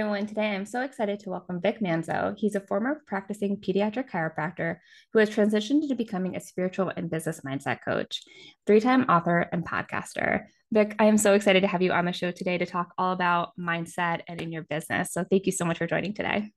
[0.00, 0.26] Everyone.
[0.26, 2.34] Today I'm so excited to welcome Vic Manzo.
[2.34, 4.78] He's a former practicing pediatric chiropractor
[5.12, 8.22] who has transitioned into becoming a spiritual and business mindset coach,
[8.66, 10.44] three time author, and podcaster.
[10.72, 13.12] Vic, I am so excited to have you on the show today to talk all
[13.12, 15.12] about mindset and in your business.
[15.12, 16.50] So thank you so much for joining today.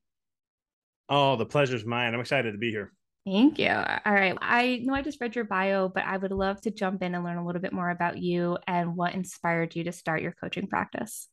[1.09, 2.13] Oh, the pleasure's mine.
[2.13, 2.93] I'm excited to be here.
[3.25, 3.71] Thank you.
[3.71, 4.37] All right.
[4.39, 7.25] I know I just read your bio, but I would love to jump in and
[7.25, 10.67] learn a little bit more about you and what inspired you to start your coaching
[10.67, 11.27] practice.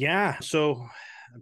[0.00, 0.38] Yeah.
[0.40, 0.88] So,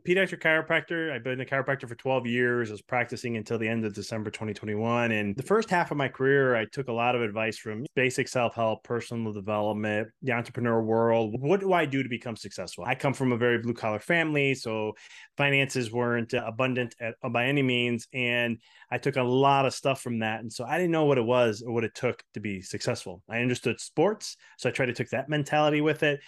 [0.04, 1.12] pediatric chiropractor.
[1.12, 2.70] I've been a chiropractor for 12 years.
[2.70, 5.12] I was practicing until the end of December 2021.
[5.12, 8.26] And the first half of my career, I took a lot of advice from basic
[8.26, 11.40] self help, personal development, the entrepreneur world.
[11.40, 12.82] What do I do to become successful?
[12.84, 14.54] I come from a very blue collar family.
[14.54, 14.94] So,
[15.36, 18.08] finances weren't abundant at, by any means.
[18.12, 18.58] And
[18.90, 20.40] I took a lot of stuff from that.
[20.40, 23.22] And so I didn't know what it was or what it took to be successful.
[23.28, 24.36] I understood sports.
[24.56, 26.18] So I tried to take that mentality with it.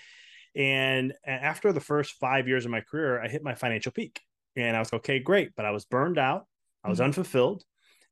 [0.55, 4.20] And after the first five years of my career, I hit my financial peak.
[4.56, 5.53] And I was okay, great.
[5.56, 6.47] But I was burned out.
[6.84, 7.06] I was mm-hmm.
[7.06, 7.65] unfulfilled.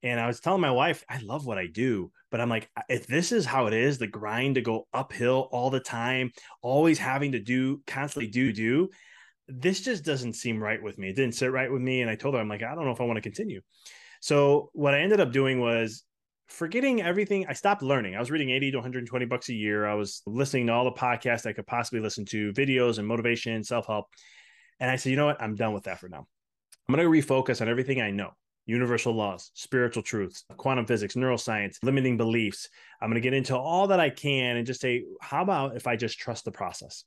[0.03, 3.09] And I was telling my wife, I love what I do, but I'm like, if
[3.09, 6.31] this is how it is, the grind to go uphill all the time,
[6.63, 8.91] always having to do, constantly do, do,
[9.49, 11.09] this just doesn't seem right with me.
[11.09, 12.03] It didn't sit right with me.
[12.03, 13.61] And I told her, I'm like, I don't know if I want to continue.
[14.21, 16.05] So what I ended up doing was
[16.49, 17.47] forgetting everything.
[17.49, 18.17] I stopped learning.
[18.17, 19.87] I was reading 80 to 120 bucks a year.
[19.87, 23.63] I was listening to all the podcasts I could possibly listen to, videos and motivation,
[23.65, 24.07] self help.
[24.81, 25.43] And I said, you know what?
[25.43, 26.27] I'm done with that for now.
[26.89, 28.31] I'm going to refocus on everything I know
[28.67, 32.69] universal laws, spiritual truths, quantum physics, neuroscience, limiting beliefs.
[33.01, 35.87] I'm going to get into all that I can and just say, how about if
[35.87, 37.05] I just trust the process?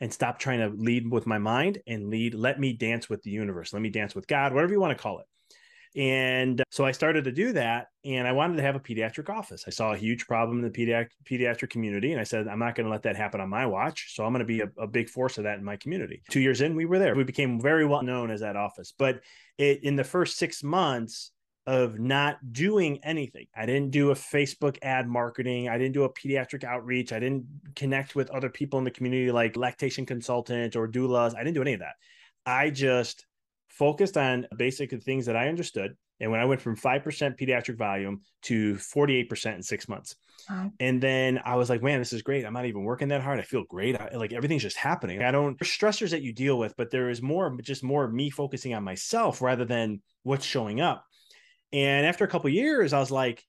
[0.00, 3.30] and stop trying to lead with my mind and lead let me dance with the
[3.30, 5.26] universe let me dance with god whatever you want to call it
[5.96, 9.28] and uh, so I started to do that and I wanted to have a pediatric
[9.28, 9.64] office.
[9.66, 12.74] I saw a huge problem in the pediatric pediatric community and I said, I'm not
[12.74, 14.14] going to let that happen on my watch.
[14.14, 16.22] So I'm going to be a, a, big force of that in my community.
[16.30, 17.14] Two years in, we were there.
[17.14, 18.92] We became very well known as that office.
[18.96, 19.20] But
[19.56, 21.32] it, in the first six months,
[21.68, 23.46] of not doing anything.
[23.54, 25.68] I didn't do a Facebook ad marketing.
[25.68, 27.12] I didn't do a pediatric outreach.
[27.12, 27.44] I didn't
[27.76, 31.36] connect with other people in the community like lactation consultant or doulas.
[31.36, 31.96] I didn't do any of that.
[32.46, 33.26] I just
[33.78, 35.96] focused on basic things that I understood.
[36.20, 37.04] And when I went from 5%
[37.38, 40.16] pediatric volume to 48% in six months.
[40.50, 40.72] Wow.
[40.80, 42.44] And then I was like, man, this is great.
[42.44, 43.38] I'm not even working that hard.
[43.38, 44.00] I feel great.
[44.00, 45.22] I, like everything's just happening.
[45.22, 48.74] I don't stressors that you deal with, but there is more, just more me focusing
[48.74, 51.04] on myself rather than what's showing up.
[51.72, 53.44] And after a couple years, I was like,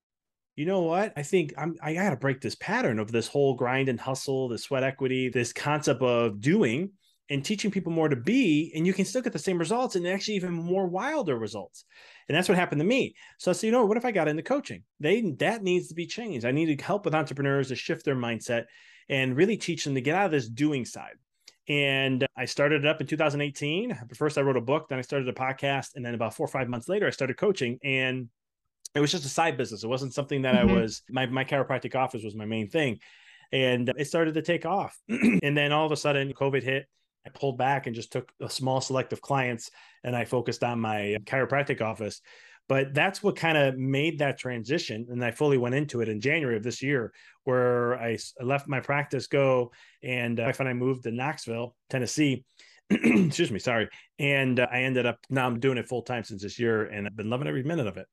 [0.56, 1.13] you know what?
[1.16, 4.57] I think I'm I gotta break this pattern of this whole grind and hustle, the
[4.57, 6.91] sweat equity, this concept of doing
[7.29, 10.07] and teaching people more to be, and you can still get the same results and
[10.07, 11.85] actually even more wilder results.
[12.28, 13.16] And that's what happened to me.
[13.38, 14.84] So I said, you know, what if I got into coaching?
[15.00, 16.45] They that needs to be changed.
[16.45, 18.66] I need to help with entrepreneurs to shift their mindset
[19.07, 21.16] and really teach them to get out of this doing side.
[21.68, 23.97] And I started it up in 2018.
[24.16, 26.50] First, I wrote a book, then I started a podcast, and then about four or
[26.50, 27.78] five months later, I started coaching.
[27.84, 28.29] And
[28.95, 29.84] it was just a side business.
[29.84, 30.69] It wasn't something that mm-hmm.
[30.69, 33.00] I was my my chiropractic office was my main thing,
[33.51, 34.97] and it started to take off.
[35.09, 36.88] and then all of a sudden, COVID hit
[37.25, 39.69] I pulled back and just took a small select of clients
[40.03, 42.22] and I focused on my chiropractic office.
[42.68, 45.07] But that's what kind of made that transition.
[45.09, 47.12] And I fully went into it in January of this year,
[47.44, 49.72] where I left my practice go
[50.03, 52.46] and uh, I moved to Knoxville, Tennessee.
[52.91, 53.90] Excuse me, sorry.
[54.19, 57.07] And uh, I ended up now I'm doing it full time since this year and
[57.07, 58.06] I've been loving every minute of it.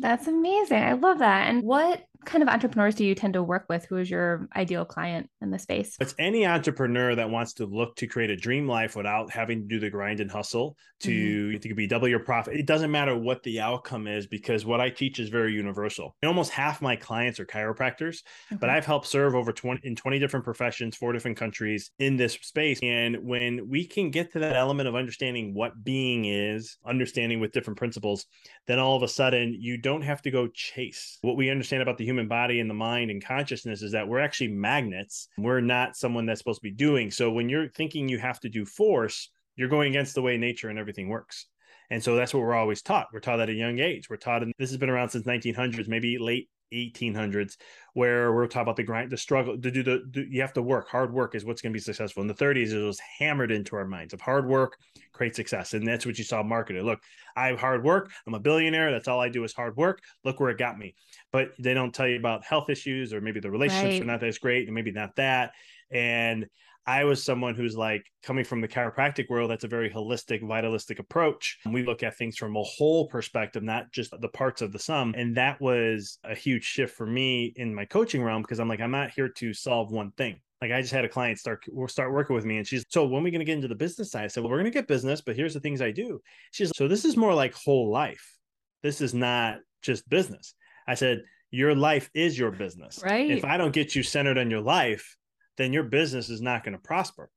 [0.00, 0.82] That's amazing.
[0.82, 1.48] I love that.
[1.48, 3.84] And what kind of entrepreneurs do you tend to work with?
[3.86, 5.96] Who is your ideal client in the space?
[6.00, 9.66] It's any entrepreneur that wants to look to create a dream life without having to
[9.66, 11.58] do the grind and hustle to mm-hmm.
[11.58, 12.56] to be double your profit.
[12.56, 16.14] It doesn't matter what the outcome is because what I teach is very universal.
[16.22, 18.18] And almost half my clients are chiropractors,
[18.52, 18.58] okay.
[18.60, 22.34] but I've helped serve over 20 in 20 different professions, four different countries in this
[22.34, 22.78] space.
[22.82, 27.52] And when we can get to that element of understanding what being is, understanding with
[27.52, 28.26] different principles,
[28.66, 31.18] then all of a sudden you don't have to go chase.
[31.22, 34.20] What we understand about the human body and the mind and consciousness is that we're
[34.20, 35.28] actually magnets.
[35.36, 37.10] We're not someone that's supposed to be doing.
[37.10, 40.68] So when you're thinking you have to do force, you're going against the way nature
[40.68, 41.46] and everything works.
[41.90, 43.08] And so that's what we're always taught.
[43.12, 44.08] We're taught at a young age.
[44.08, 47.56] We're taught, and this has been around since 1900s, maybe late 1800s
[47.92, 50.62] where we're talking about the grind the struggle to do the do, you have to
[50.62, 50.88] work.
[50.88, 52.22] Hard work is what's going to be successful.
[52.22, 54.76] In the 30s it was hammered into our minds of hard work
[55.12, 56.84] create success and that's what you saw marketed.
[56.84, 57.00] Look
[57.36, 60.00] i have hard work i'm a billionaire that's all i do is hard work.
[60.24, 60.94] Look where it got me.
[61.32, 64.02] But they don't tell you about health issues or maybe the relationships right.
[64.02, 65.52] are not as great and maybe not that.
[65.90, 66.46] And
[66.86, 70.98] I was someone who's like coming from the chiropractic world, that's a very holistic, vitalistic
[70.98, 71.58] approach.
[71.64, 74.78] And we look at things from a whole perspective, not just the parts of the
[74.78, 75.14] sum.
[75.16, 78.80] And that was a huge shift for me in my coaching realm because I'm like,
[78.80, 80.40] I'm not here to solve one thing.
[80.60, 83.20] Like I just had a client start start working with me, and she's so when
[83.20, 84.24] are we going to get into the business side?
[84.24, 86.22] I said, well, we're going to get business, but here's the things I do.
[86.52, 88.38] She's so this is more like whole life.
[88.82, 90.54] This is not just business.
[90.88, 93.00] I said, your life is your business.
[93.04, 93.30] Right.
[93.30, 95.16] If I don't get you centered on your life,
[95.56, 97.30] then your business is not going to prosper.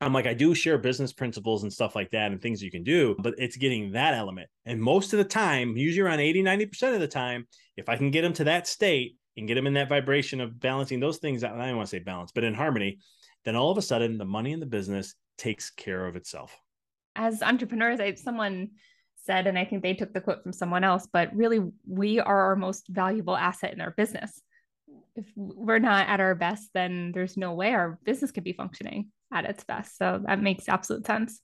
[0.00, 2.84] I'm like, I do share business principles and stuff like that and things you can
[2.84, 4.48] do, but it's getting that element.
[4.64, 8.12] And most of the time, usually around 80, 90% of the time, if I can
[8.12, 11.42] get them to that state and get them in that vibration of balancing those things,
[11.42, 12.98] I don't want to say balance, but in harmony,
[13.44, 16.56] then all of a sudden the money in the business takes care of itself.
[17.16, 18.70] As entrepreneurs, I someone
[19.24, 22.42] said, and I think they took the quote from someone else, but really we are
[22.46, 24.40] our most valuable asset in our business
[25.18, 29.08] if we're not at our best, then there's no way our business could be functioning
[29.32, 29.98] at its best.
[29.98, 31.40] So that makes absolute sense.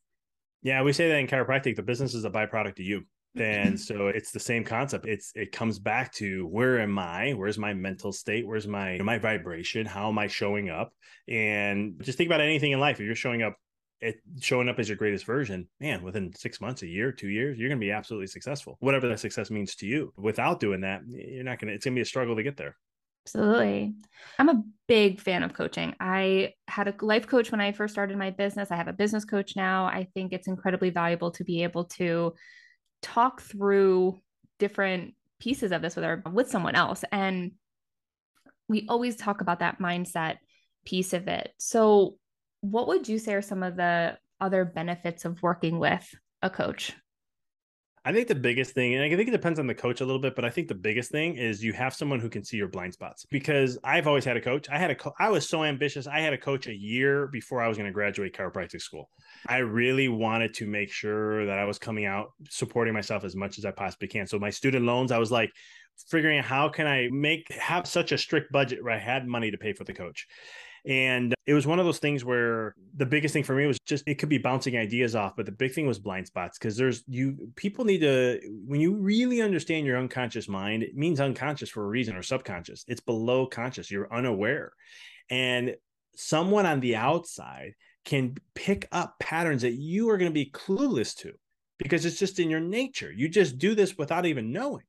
[0.62, 3.02] Yeah, we say that in chiropractic, the business is a byproduct of you.
[3.36, 5.06] And so it's the same concept.
[5.06, 7.32] It's it comes back to where am I?
[7.32, 8.46] Where's my mental state?
[8.46, 9.86] Where's my my vibration?
[9.86, 10.92] How am I showing up?
[11.26, 13.00] And just think about anything in life.
[13.00, 13.56] If you're showing up
[14.00, 17.58] it showing up as your greatest version, man, within six months, a year, two years,
[17.58, 18.76] you're going to be absolutely successful.
[18.78, 20.12] Whatever that success means to you.
[20.16, 21.74] Without doing that, you're not going to.
[21.74, 22.76] It's going to be a struggle to get there.
[23.26, 23.94] Absolutely.
[24.38, 25.94] I'm a big fan of coaching.
[25.98, 28.70] I had a life coach when I first started my business.
[28.70, 29.86] I have a business coach now.
[29.86, 32.34] I think it's incredibly valuable to be able to
[33.00, 34.20] talk through
[34.58, 37.02] different pieces of this with our, with someone else.
[37.12, 37.52] And
[38.68, 40.36] we always talk about that mindset
[40.84, 41.52] piece of it.
[41.58, 42.16] So,
[42.60, 46.06] what would you say are some of the other benefits of working with
[46.42, 46.94] a coach?
[48.06, 50.20] I think the biggest thing, and I think it depends on the coach a little
[50.20, 52.68] bit, but I think the biggest thing is you have someone who can see your
[52.68, 53.24] blind spots.
[53.30, 54.68] Because I've always had a coach.
[54.70, 56.06] I had a, co- I was so ambitious.
[56.06, 59.08] I had a coach a year before I was going to graduate chiropractic school.
[59.46, 63.56] I really wanted to make sure that I was coming out supporting myself as much
[63.56, 64.26] as I possibly can.
[64.26, 65.50] So my student loans, I was like
[66.10, 69.50] figuring out how can I make have such a strict budget where I had money
[69.50, 70.26] to pay for the coach.
[70.86, 74.04] And it was one of those things where the biggest thing for me was just
[74.06, 77.02] it could be bouncing ideas off, but the big thing was blind spots because there's
[77.08, 81.84] you people need to when you really understand your unconscious mind, it means unconscious for
[81.84, 82.84] a reason or subconscious.
[82.86, 84.72] It's below conscious, you're unaware.
[85.30, 85.74] And
[86.16, 87.72] someone on the outside
[88.04, 91.32] can pick up patterns that you are going to be clueless to
[91.78, 93.10] because it's just in your nature.
[93.10, 94.84] You just do this without even knowing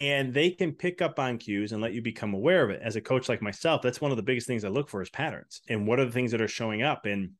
[0.00, 2.80] and they can pick up on cues and let you become aware of it.
[2.82, 5.10] As a coach like myself that's one of the biggest things i look for is
[5.10, 5.60] patterns.
[5.68, 7.06] And what are the things that are showing up?
[7.06, 7.32] And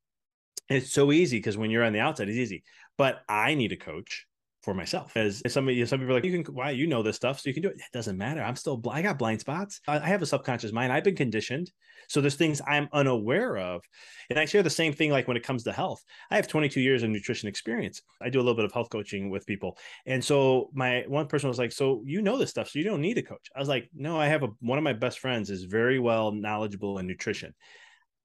[0.69, 2.65] it's so easy because when you're on the outside it's easy.
[2.97, 4.28] But i need a coach
[4.63, 5.17] for myself.
[5.17, 7.55] As somebody some people are like you can why you know this stuff so you
[7.55, 7.77] can do it.
[7.77, 8.43] It doesn't matter.
[8.43, 9.81] I'm still i got blind spots.
[9.87, 10.93] I have a subconscious mind.
[10.93, 11.71] I've been conditioned.
[12.09, 13.83] So there's things i'm unaware of.
[14.31, 16.03] And i share the same thing like when it comes to health.
[16.31, 18.03] I have 22 years of nutrition experience.
[18.21, 19.79] I do a little bit of health coaching with people.
[20.07, 23.01] And so my one person was like so you know this stuff so you don't
[23.01, 23.49] need a coach.
[23.55, 26.33] I was like no i have a one of my best friends is very well
[26.33, 27.55] knowledgeable in nutrition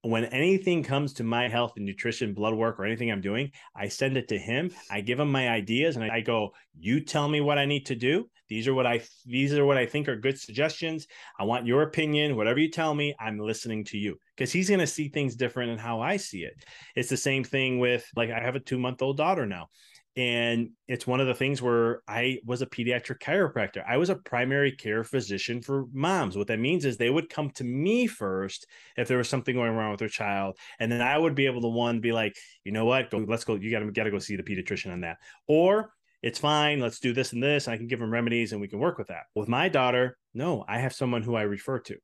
[0.04, 3.88] when anything comes to my health and nutrition, blood work, or anything I'm doing, I
[3.88, 4.70] send it to him.
[4.90, 7.94] I give him my ideas and I go, you tell me what I need to
[7.94, 8.28] do.
[8.48, 11.06] These are what I these are what I think are good suggestions.
[11.38, 12.36] I want your opinion.
[12.36, 15.70] Whatever you tell me, I'm listening to you because he's going to see things different
[15.70, 16.52] than how I see it.
[16.94, 19.68] It's the same thing with like I have a 2-month-old daughter now.
[20.16, 23.84] And it's one of the things where I was a pediatric chiropractor.
[23.86, 26.36] I was a primary care physician for moms.
[26.36, 28.66] What that means is they would come to me first
[28.96, 30.56] if there was something going wrong with their child.
[30.78, 33.44] And then I would be able to one be like, you know what, go, let's
[33.44, 33.56] go.
[33.56, 35.18] You gotta gotta go see the pediatrician on that.
[35.48, 35.92] Or
[36.22, 37.66] it's fine, let's do this and this.
[37.66, 39.24] And I can give them remedies and we can work with that.
[39.34, 41.96] With my daughter, no, I have someone who I refer to.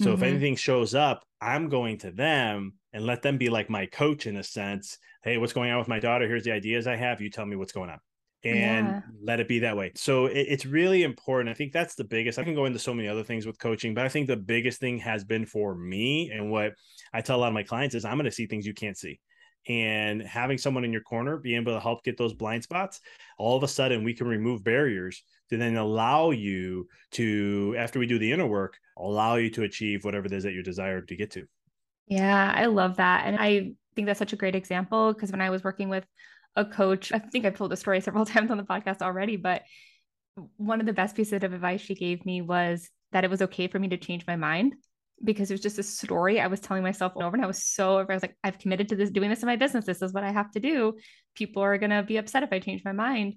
[0.00, 0.14] So mm-hmm.
[0.14, 4.26] if anything shows up, I'm going to them and let them be like my coach
[4.26, 4.98] in a sense.
[5.22, 6.26] Hey, what's going on with my daughter?
[6.26, 7.20] Here's the ideas I have.
[7.20, 8.00] You tell me what's going on
[8.44, 9.00] and yeah.
[9.22, 9.92] let it be that way.
[9.94, 11.48] So it, it's really important.
[11.48, 12.38] I think that's the biggest.
[12.38, 14.80] I can go into so many other things with coaching, but I think the biggest
[14.80, 16.74] thing has been for me and what
[17.12, 18.98] I tell a lot of my clients is I'm going to see things you can't
[18.98, 19.18] see.
[19.68, 23.00] And having someone in your corner, be able to help get those blind spots,
[23.38, 28.06] all of a sudden we can remove barriers to then allow you to, after we
[28.06, 31.16] do the inner work, allow you to achieve whatever it is that you're desired to
[31.16, 31.46] get to.
[32.06, 33.26] Yeah, I love that.
[33.26, 36.04] And I think that's such a great example because when I was working with
[36.56, 39.62] a coach, I think I've told the story several times on the podcast already, but
[40.56, 43.68] one of the best pieces of advice she gave me was that it was okay
[43.68, 44.74] for me to change my mind
[45.22, 47.98] because it was just a story I was telling myself over and I was so
[47.98, 49.84] I was like, I've committed to this, doing this in my business.
[49.84, 50.94] This is what I have to do.
[51.34, 53.34] People are gonna be upset if I change my mind.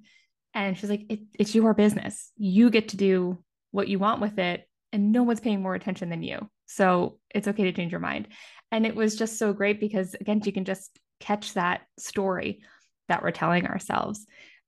[0.53, 2.31] And she's like, it, it's your business.
[2.37, 6.09] You get to do what you want with it, and no one's paying more attention
[6.09, 6.49] than you.
[6.65, 8.29] So it's okay to change your mind.
[8.71, 12.61] And it was just so great because again, you can just catch that story
[13.07, 14.25] that we're telling ourselves.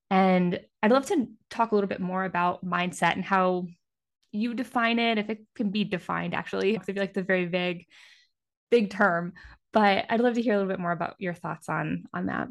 [0.10, 3.68] And I'd love to talk a little bit more about mindset and how
[4.32, 6.78] you define it, if it can be defined actually.
[6.78, 7.86] I feel like it's a very vague,
[8.70, 9.34] big term,
[9.74, 12.48] but I'd love to hear a little bit more about your thoughts on on that.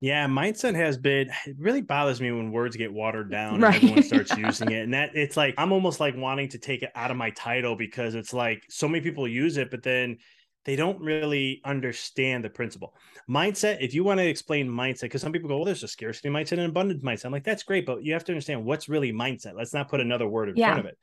[0.00, 3.74] Yeah, mindset has been it really bothers me when words get watered down right.
[3.74, 4.82] and everyone starts using it.
[4.82, 7.76] And that it's like I'm almost like wanting to take it out of my title
[7.76, 10.18] because it's like so many people use it, but then
[10.64, 12.94] they don't really understand the principle.
[13.28, 16.28] Mindset, if you want to explain mindset, because some people go, well, there's a scarcity
[16.28, 17.26] mindset and abundance mindset.
[17.26, 19.54] I'm like, that's great, but you have to understand what's really mindset.
[19.56, 20.68] Let's not put another word in yeah.
[20.68, 20.98] front of it.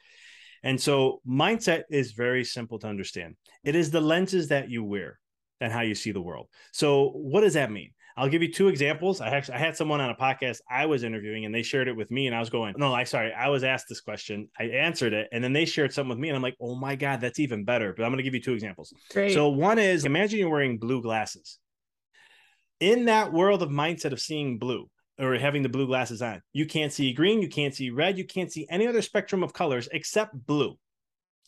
[0.63, 3.35] And so mindset is very simple to understand.
[3.63, 5.19] It is the lenses that you wear
[5.61, 6.47] and how you see the world.
[6.71, 7.91] So what does that mean?
[8.19, 9.21] I'll give you two examples.
[9.21, 11.95] I actually I had someone on a podcast I was interviewing and they shared it
[11.95, 14.49] with me and I was going, no, I sorry, I was asked this question.
[14.59, 16.97] I answered it and then they shared something with me and I'm like, oh my
[16.97, 17.93] God, that's even better.
[17.93, 18.93] But I'm going to give you two examples.
[19.09, 19.33] Great.
[19.33, 21.59] So one is imagine you're wearing blue glasses.
[22.81, 26.65] In that world of mindset of seeing blue or having the blue glasses on, you
[26.65, 29.88] can't see green, you can't see red, you can't see any other spectrum of colors
[29.93, 30.77] except blue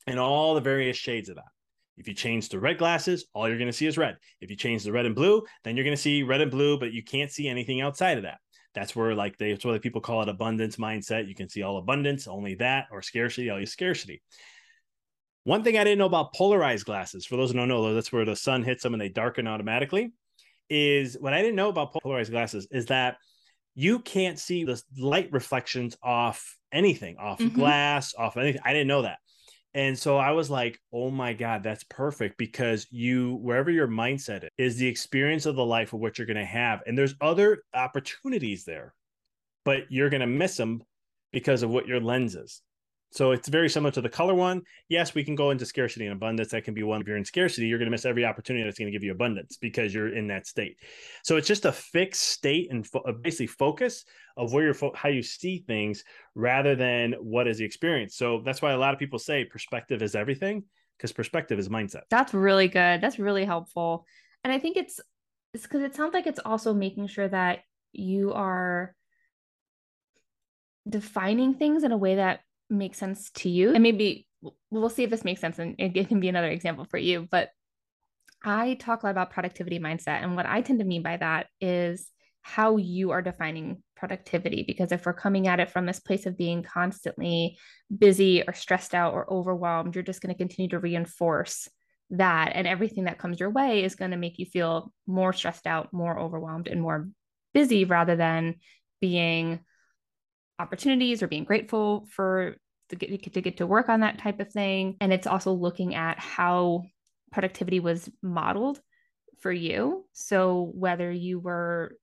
[0.07, 1.51] and all the various shades of that.
[1.98, 4.17] If you change to red glasses, all you're going to see is red.
[4.39, 6.79] If you change the red and blue, then you're going to see red and blue,
[6.79, 8.39] but you can't see anything outside of that.
[8.74, 11.27] That's where like they, that's why people call it abundance mindset.
[11.27, 14.21] You can see all abundance, only that, or scarcity, all you scarcity.
[15.43, 18.12] One thing I didn't know about polarized glasses, for those who don't know, though, that's
[18.12, 20.12] where the sun hits them and they darken automatically.
[20.69, 23.17] Is what I didn't know about polarized glasses is that
[23.75, 27.55] you can't see the light reflections off anything, off mm-hmm.
[27.55, 28.62] glass, off anything.
[28.63, 29.17] I didn't know that.
[29.73, 34.43] And so I was like, oh my God, that's perfect because you, wherever your mindset
[34.43, 36.81] is, is the experience of the life of what you're going to have.
[36.85, 38.93] And there's other opportunities there,
[39.63, 40.83] but you're going to miss them
[41.31, 42.61] because of what your lens is.
[43.11, 44.61] So it's very similar to the color one.
[44.87, 46.51] Yes, we can go into scarcity and abundance.
[46.51, 47.01] That can be one.
[47.01, 49.11] If you're in scarcity, you're going to miss every opportunity that's going to give you
[49.11, 50.77] abundance because you're in that state.
[51.23, 54.05] So it's just a fixed state and fo- basically focus
[54.37, 58.15] of where you're fo- how you see things rather than what is the experience.
[58.15, 60.63] So that's why a lot of people say perspective is everything
[60.97, 62.03] because perspective is mindset.
[62.09, 63.01] That's really good.
[63.01, 64.05] That's really helpful.
[64.45, 65.01] And I think it's
[65.53, 67.59] it's because it sounds like it's also making sure that
[67.91, 68.95] you are
[70.87, 72.39] defining things in a way that
[72.71, 73.73] make sense to you.
[73.73, 74.27] And maybe
[74.69, 77.27] we'll see if this makes sense and it can be another example for you.
[77.29, 77.49] But
[78.43, 80.23] I talk a lot about productivity mindset.
[80.23, 82.09] And what I tend to mean by that is
[82.41, 84.63] how you are defining productivity.
[84.65, 87.57] Because if we're coming at it from this place of being constantly
[87.95, 91.67] busy or stressed out or overwhelmed, you're just going to continue to reinforce
[92.09, 92.53] that.
[92.55, 95.93] And everything that comes your way is going to make you feel more stressed out,
[95.93, 97.09] more overwhelmed, and more
[97.53, 98.55] busy rather than
[99.01, 99.59] being
[100.61, 102.55] opportunities or being grateful for
[102.89, 104.97] to get, to get to work on that type of thing.
[105.01, 106.83] And it's also looking at how
[107.31, 108.79] productivity was modeled
[109.39, 110.05] for you.
[110.13, 111.97] So whether you were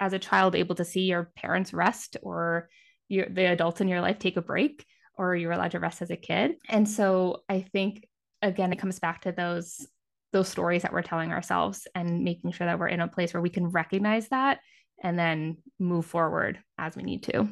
[0.00, 2.68] as a child able to see your parents rest or
[3.08, 4.84] your, the adults in your life take a break
[5.16, 6.52] or you were allowed to rest as a kid.
[6.68, 8.08] And so I think
[8.40, 9.86] again it comes back to those
[10.32, 13.42] those stories that we're telling ourselves and making sure that we're in a place where
[13.42, 14.60] we can recognize that
[15.02, 17.48] and then move forward as we need to.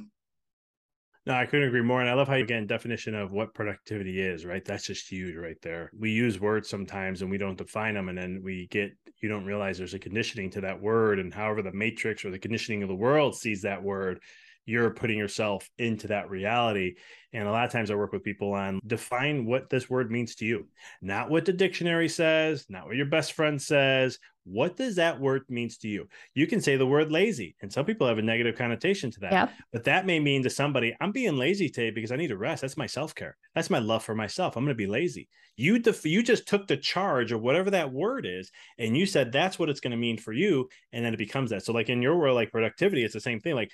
[1.26, 2.00] No, I couldn't agree more.
[2.00, 4.64] And I love how, you again, definition of what productivity is, right?
[4.64, 5.90] That's just huge right there.
[5.98, 8.08] We use words sometimes and we don't define them.
[8.08, 11.18] And then we get, you don't realize there's a conditioning to that word.
[11.18, 14.20] And however the matrix or the conditioning of the world sees that word,
[14.66, 16.94] you're putting yourself into that reality.
[17.32, 20.34] And a lot of times I work with people on define what this word means
[20.36, 20.68] to you,
[21.00, 24.18] not what the dictionary says, not what your best friend says.
[24.44, 26.08] What does that word means to you?
[26.34, 29.32] You can say the word lazy, and some people have a negative connotation to that.
[29.32, 29.48] Yeah.
[29.72, 32.62] But that may mean to somebody, I'm being lazy today because I need to rest.
[32.62, 33.36] That's my self care.
[33.54, 34.56] That's my love for myself.
[34.56, 35.28] I'm going to be lazy.
[35.56, 39.30] You def- you just took the charge or whatever that word is, and you said
[39.30, 41.64] that's what it's going to mean for you, and then it becomes that.
[41.64, 43.54] So like in your world, like productivity, it's the same thing.
[43.54, 43.70] Like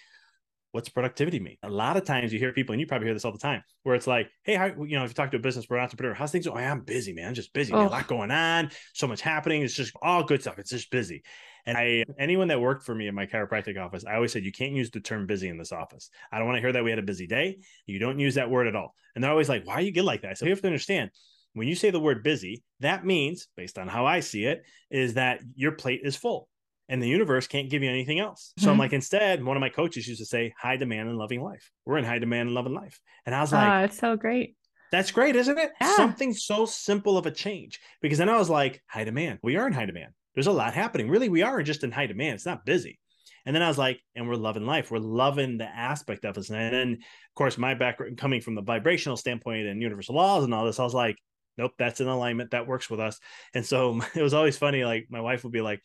[0.72, 1.56] what's productivity mean?
[1.62, 3.62] A lot of times you hear people, and you probably hear this all the time,
[3.82, 6.14] where it's like, hey, how, you know, if you talk to a business or entrepreneur,
[6.14, 6.46] how's things?
[6.46, 7.28] Oh, I'm busy, man.
[7.28, 7.72] I'm just busy.
[7.72, 7.86] Oh.
[7.86, 9.62] a lot going on, so much happening.
[9.62, 10.58] It's just all good stuff.
[10.58, 11.22] It's just busy.
[11.66, 14.52] And I, anyone that worked for me in my chiropractic office, I always said, you
[14.52, 16.10] can't use the term busy in this office.
[16.30, 17.58] I don't want to hear that we had a busy day.
[17.86, 18.94] You don't use that word at all.
[19.14, 20.38] And they're always like, why are you get like that?
[20.38, 21.10] So you have to understand
[21.54, 25.14] when you say the word busy, that means, based on how I see it, is
[25.14, 26.48] that your plate is full
[26.88, 28.52] and the universe can't give you anything else.
[28.58, 28.70] So mm-hmm.
[28.70, 31.70] I'm like, instead, one of my coaches used to say, high demand and loving life.
[31.84, 33.00] We're in high demand and loving life.
[33.24, 34.56] And I was like, oh, it's so great.
[34.92, 35.72] That's great, isn't it?
[35.80, 35.96] Yeah.
[35.96, 37.80] Something so simple of a change.
[38.00, 39.40] Because then I was like, high demand.
[39.42, 40.12] We are in high demand.
[40.34, 41.08] There's a lot happening.
[41.08, 42.34] Really, we are just in high demand.
[42.34, 42.98] It's not busy.
[43.46, 44.90] And then I was like, and we're loving life.
[44.90, 46.50] We're loving the aspect of us.
[46.50, 50.52] And then, of course, my background coming from the vibrational standpoint and universal laws and
[50.52, 51.16] all this, I was like,
[51.56, 52.50] nope, that's in alignment.
[52.50, 53.18] That works with us.
[53.54, 54.84] And so it was always funny.
[54.84, 55.80] Like my wife would be like,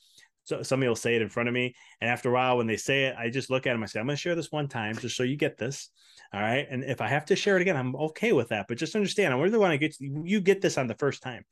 [0.51, 1.73] so somebody will say it in front of me.
[2.01, 3.83] And after a while, when they say it, I just look at them.
[3.83, 5.89] I say, I'm going to share this one time just so you get this.
[6.33, 6.67] All right.
[6.69, 8.65] And if I have to share it again, I'm okay with that.
[8.67, 11.45] But just understand, I really want to get you get this on the first time.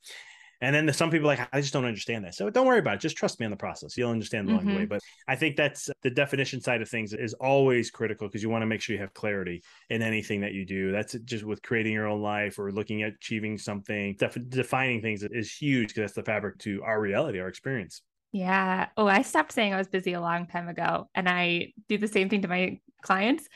[0.62, 2.34] And then some people like, I just don't understand that.
[2.34, 3.00] So don't worry about it.
[3.00, 3.96] Just trust me on the process.
[3.96, 4.70] You'll understand along mm-hmm.
[4.70, 4.84] the way.
[4.84, 8.60] But I think that's the definition side of things is always critical because you want
[8.60, 10.92] to make sure you have clarity in anything that you do.
[10.92, 14.16] That's just with creating your own life or looking at achieving something.
[14.18, 18.02] Def- defining things is huge because that's the fabric to our reality, our experience.
[18.32, 18.88] Yeah.
[18.96, 21.08] Oh, I stopped saying I was busy a long time ago.
[21.14, 23.48] And I do the same thing to my clients.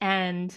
[0.00, 0.56] And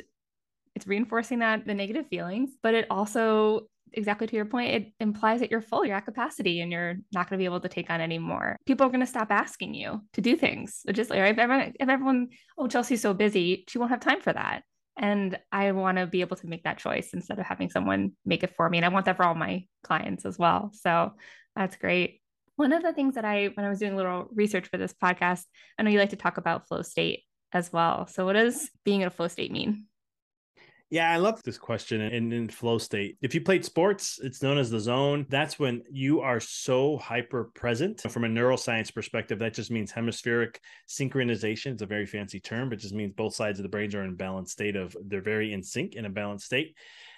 [0.76, 5.42] it's reinforcing that the negative feelings, but it also exactly to your point, it implies
[5.42, 7.90] that you're full, you're at capacity, and you're not going to be able to take
[7.90, 8.56] on any more.
[8.66, 10.84] People are going to stop asking you to do things.
[10.92, 14.34] just like if everyone, if everyone, oh, Chelsey's so busy, she won't have time for
[14.34, 14.64] that.
[14.98, 18.44] And I want to be able to make that choice instead of having someone make
[18.44, 18.78] it for me.
[18.78, 20.72] And I want that for all my clients as well.
[20.74, 21.14] So
[21.56, 22.21] that's great.
[22.62, 24.94] One of the things that I, when I was doing a little research for this
[24.94, 25.46] podcast,
[25.80, 28.06] I know you like to talk about flow state as well.
[28.06, 29.88] So, what does being in a flow state mean?
[30.92, 33.18] Yeah, I love this question in, in flow state.
[33.20, 35.26] If you played sports, it's known as the zone.
[35.28, 38.02] That's when you are so hyper present.
[38.02, 41.72] From a neuroscience perspective, that just means hemispheric synchronization.
[41.72, 44.12] It's a very fancy term, but just means both sides of the brains are in
[44.12, 46.76] a balanced state of they're very in sync in a balanced state.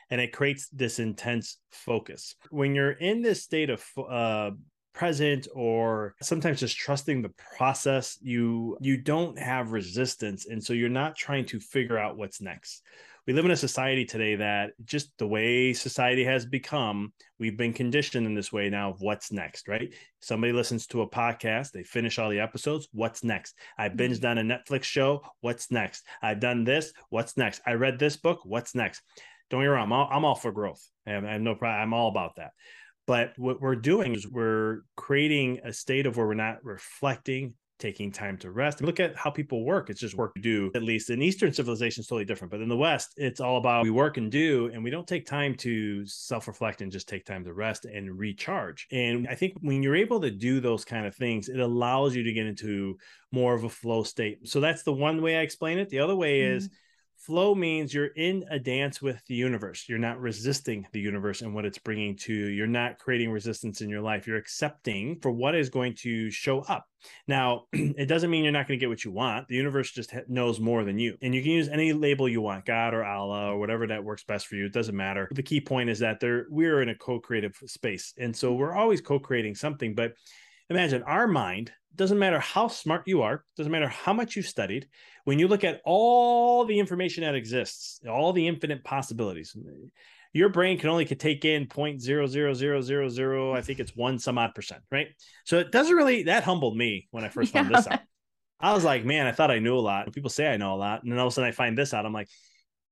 [0.10, 2.36] And it creates this intense focus.
[2.50, 4.52] When you're in this state of uh,
[4.94, 10.90] present or sometimes just trusting the process you you don't have resistance and so you're
[10.90, 12.84] not trying to figure out what's next
[13.26, 17.72] we live in a society today that just the way society has become, we've been
[17.72, 19.94] conditioned in this way now of what's next, right?
[20.20, 22.90] Somebody listens to a podcast, they finish all the episodes.
[22.92, 23.56] What's next?
[23.78, 23.98] I mm-hmm.
[23.98, 25.22] binged on a Netflix show.
[25.40, 26.04] What's next?
[26.22, 26.92] I've done this.
[27.10, 27.62] What's next?
[27.66, 28.42] I read this book.
[28.44, 29.02] What's next?
[29.50, 29.86] Don't get me wrong.
[29.86, 30.86] I'm all, I'm all for growth.
[31.08, 31.82] I have, I have no problem.
[31.82, 32.52] I'm all about that.
[33.06, 38.12] But what we're doing is we're creating a state of where we're not reflecting, taking
[38.12, 38.82] time to rest.
[38.82, 39.90] Look at how people work.
[39.90, 40.72] It's just work to do.
[40.74, 42.52] At least in Eastern civilization, is totally different.
[42.52, 45.26] But in the West, it's all about we work and do, and we don't take
[45.26, 48.88] time to self reflect and just take time to rest and recharge.
[48.92, 52.24] And I think when you're able to do those kind of things, it allows you
[52.24, 52.98] to get into
[53.34, 54.48] more of a flow state.
[54.48, 55.90] So that's the one way I explain it.
[55.90, 56.58] The other way mm-hmm.
[56.58, 56.70] is
[57.26, 59.86] flow means you're in a dance with the universe.
[59.88, 62.48] You're not resisting the universe and what it's bringing to you.
[62.48, 64.28] You're not creating resistance in your life.
[64.28, 66.86] You're accepting for what is going to show up.
[67.28, 69.48] Now, it doesn't mean you're not going to get what you want.
[69.48, 71.18] The universe just knows more than you.
[71.22, 74.26] And you can use any label you want, God or Allah or whatever that works
[74.26, 74.66] best for you.
[74.66, 75.30] It doesn't matter.
[75.32, 78.14] The key point is that there we're in a co-creative space.
[78.18, 80.14] And so we're always co-creating something, but
[80.70, 84.88] imagine our mind doesn't matter how smart you are, doesn't matter how much you've studied,
[85.24, 89.56] when you look at all the information that exists, all the infinite possibilities,
[90.34, 95.08] your brain can only take in 0.00000, I think it's one some odd percent, right?
[95.46, 97.78] So it doesn't really, that humbled me when I first found yeah.
[97.78, 98.00] this out.
[98.60, 100.12] I was like, man, I thought I knew a lot.
[100.14, 101.04] People say I know a lot.
[101.04, 102.06] And then all of a sudden I find this out.
[102.06, 102.30] I'm like,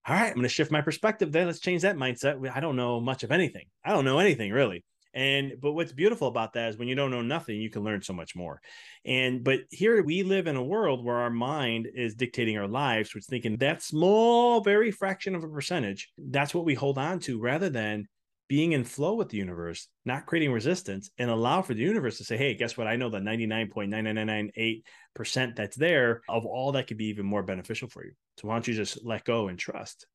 [0.05, 1.45] all right, I'm going to shift my perspective there.
[1.45, 2.49] Let's change that mindset.
[2.53, 3.65] I don't know much of anything.
[3.85, 4.83] I don't know anything really.
[5.13, 8.01] And but what's beautiful about that is when you don't know nothing, you can learn
[8.01, 8.61] so much more.
[9.05, 13.13] And but here we live in a world where our mind is dictating our lives,
[13.13, 17.39] which thinking that small, very fraction of a percentage, that's what we hold on to
[17.39, 18.07] rather than
[18.51, 22.25] being in flow with the universe, not creating resistance, and allow for the universe to
[22.25, 22.85] say, hey, guess what?
[22.85, 28.03] I know the 99.9998% that's there of all that could be even more beneficial for
[28.03, 28.11] you.
[28.35, 30.05] So why don't you just let go and trust?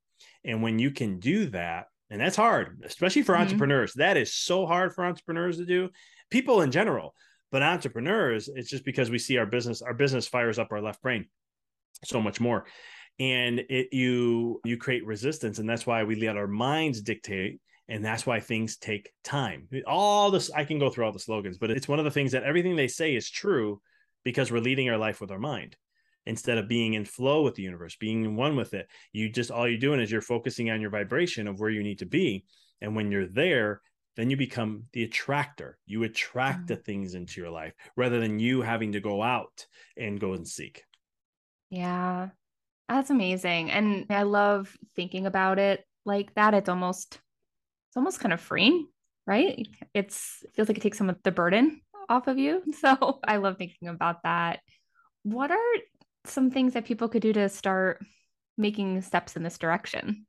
[0.44, 3.42] And when you can do that, and that's hard, especially for mm-hmm.
[3.42, 3.94] entrepreneurs.
[3.94, 5.90] That is so hard for entrepreneurs to do.
[6.30, 7.14] People in general,
[7.50, 11.02] but entrepreneurs, it's just because we see our business, our business fires up our left
[11.02, 11.26] brain
[12.04, 12.66] so much more.
[13.18, 18.04] And it you you create resistance, and that's why we let our minds dictate and
[18.04, 19.68] that's why things take time.
[19.86, 22.32] All this I can go through all the slogans, but it's one of the things
[22.32, 23.80] that everything they say is true
[24.24, 25.76] because we're leading our life with our mind
[26.26, 28.88] instead of being in flow with the universe, being in one with it.
[29.12, 32.00] You just all you're doing is you're focusing on your vibration of where you need
[32.00, 32.44] to be.
[32.80, 33.80] And when you're there,
[34.16, 35.78] then you become the attractor.
[35.86, 36.66] You attract mm-hmm.
[36.66, 40.46] the things into your life rather than you having to go out and go and
[40.46, 40.82] seek.
[41.70, 42.28] Yeah.
[42.88, 43.70] That's amazing.
[43.70, 46.54] And I love thinking about it like that.
[46.54, 47.20] It's almost
[47.88, 48.86] it's almost kind of freeing,
[49.26, 49.66] right?
[49.92, 52.62] It's it feels like it takes some of the burden off of you.
[52.80, 54.60] So I love thinking about that.
[55.24, 55.74] What are
[56.28, 58.04] some things that people could do to start
[58.56, 60.26] making steps in this direction?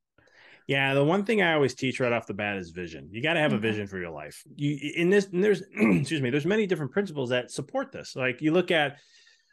[0.67, 3.07] Yeah, the one thing I always teach right off the bat is vision.
[3.11, 3.57] You got to have mm-hmm.
[3.57, 4.43] a vision for your life.
[4.55, 8.15] You in this and there's excuse me, there's many different principles that support this.
[8.15, 8.97] Like you look at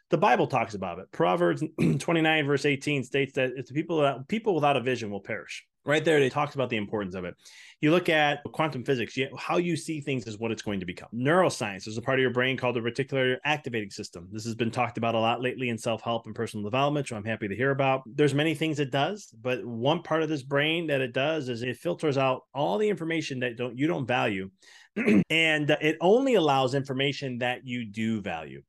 [0.09, 1.11] the Bible talks about it.
[1.11, 1.63] Proverbs
[1.99, 5.65] 29 verse 18 states that it's the people that people without a vision will perish
[5.85, 7.35] right there it talks about the importance of it.
[7.81, 11.09] You look at quantum physics how you see things is what it's going to become.
[11.13, 14.27] Neuroscience is a part of your brain called the reticular activating system.
[14.31, 17.25] This has been talked about a lot lately in self-help and personal development so i'm
[17.25, 18.01] happy to hear about.
[18.05, 21.61] There's many things it does but one part of this brain that it does is
[21.61, 24.49] it filters out all the information that don't you don't value.
[25.29, 28.61] And it only allows information that you do value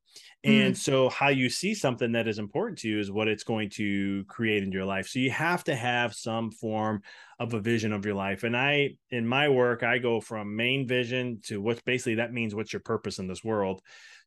[0.46, 0.76] and mm.
[0.76, 4.24] so how you see something that is important to you is what it's going to
[4.28, 5.08] create in your life.
[5.08, 7.02] So you have to have some form
[7.40, 8.44] of a vision of your life.
[8.44, 12.54] And I in my work, I go from main vision to what's basically that means
[12.54, 13.82] what's your purpose in this world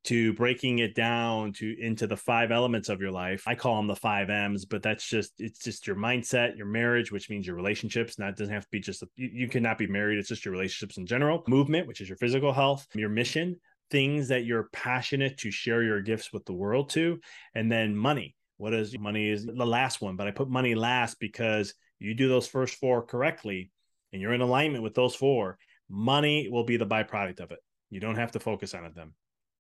[0.06, 3.44] to breaking it down to into the five elements of your life.
[3.48, 7.14] I call them the five M's, but that's just it's just your mindset, your marriage,
[7.14, 8.20] which means your relationships.
[8.20, 10.20] Not doesn't have to be just a, you, you cannot be married.
[10.20, 11.44] It's just your relationships in general.
[11.48, 13.58] Movement, which is your physical health, your mission,
[13.90, 17.20] things that you're passionate to share your gifts with the world to
[17.56, 18.36] and then money.
[18.58, 22.28] What is money is the last one but i put money last because you do
[22.28, 23.72] those first four correctly
[24.12, 25.58] and you're in alignment with those four
[25.90, 27.60] money will be the byproduct of it.
[27.90, 29.14] You don't have to focus on it then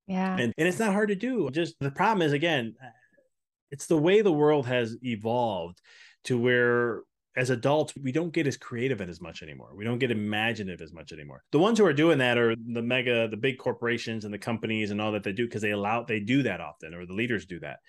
[0.10, 0.34] yeah.
[0.34, 1.50] And, and it's not hard to do.
[1.52, 2.76] Just the problem is again
[3.72, 5.80] it's the way the world has evolved
[6.26, 7.04] to where
[7.40, 9.70] as adults, we don't get as creative and as much anymore.
[9.74, 11.42] We don't get imaginative as much anymore.
[11.52, 14.92] The ones who are doing that are the mega, the big corporations and the companies
[14.92, 17.46] and all that they do because they allow they do that often, or the leaders
[17.46, 17.80] do that.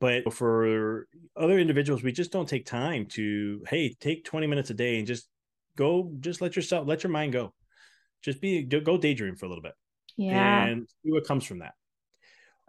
[0.00, 1.06] But for
[1.36, 5.06] other individuals, we just don't take time to, hey, take 20 minutes a day and
[5.06, 5.28] just
[5.76, 7.54] go, just let yourself, let your mind go.
[8.22, 9.74] Just be, go daydream for a little bit.
[10.16, 10.64] Yeah.
[10.64, 11.74] And see what comes from that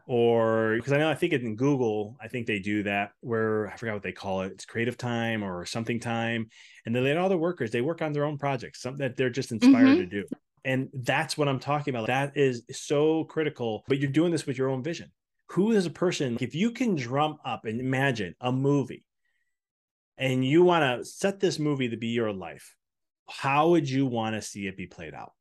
[0.09, 3.75] or because I know I think in Google, I think they do that where I
[3.75, 4.53] forgot what they call it.
[4.53, 6.47] It's creative time or something time.
[6.87, 9.29] And then let all the workers, they work on their own projects, something that they're
[9.29, 9.99] just inspired mm-hmm.
[9.99, 10.23] to do.
[10.65, 12.07] And that's what I'm talking about.
[12.07, 13.83] That is so critical.
[13.87, 15.11] But you're doing this with your own vision.
[15.49, 19.05] Who is a person, if you can drum up and imagine a movie
[20.17, 22.75] and you want to set this movie to be your life,
[23.29, 25.33] how would you want to see it be played out?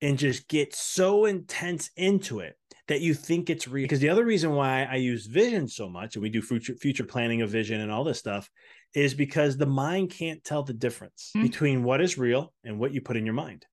[0.00, 2.56] And just get so intense into it
[2.88, 3.84] that you think it's real.
[3.84, 7.04] Because the other reason why I use vision so much, and we do future future
[7.04, 8.50] planning of vision and all this stuff,
[8.94, 11.46] is because the mind can't tell the difference mm-hmm.
[11.46, 13.64] between what is real and what you put in your mind.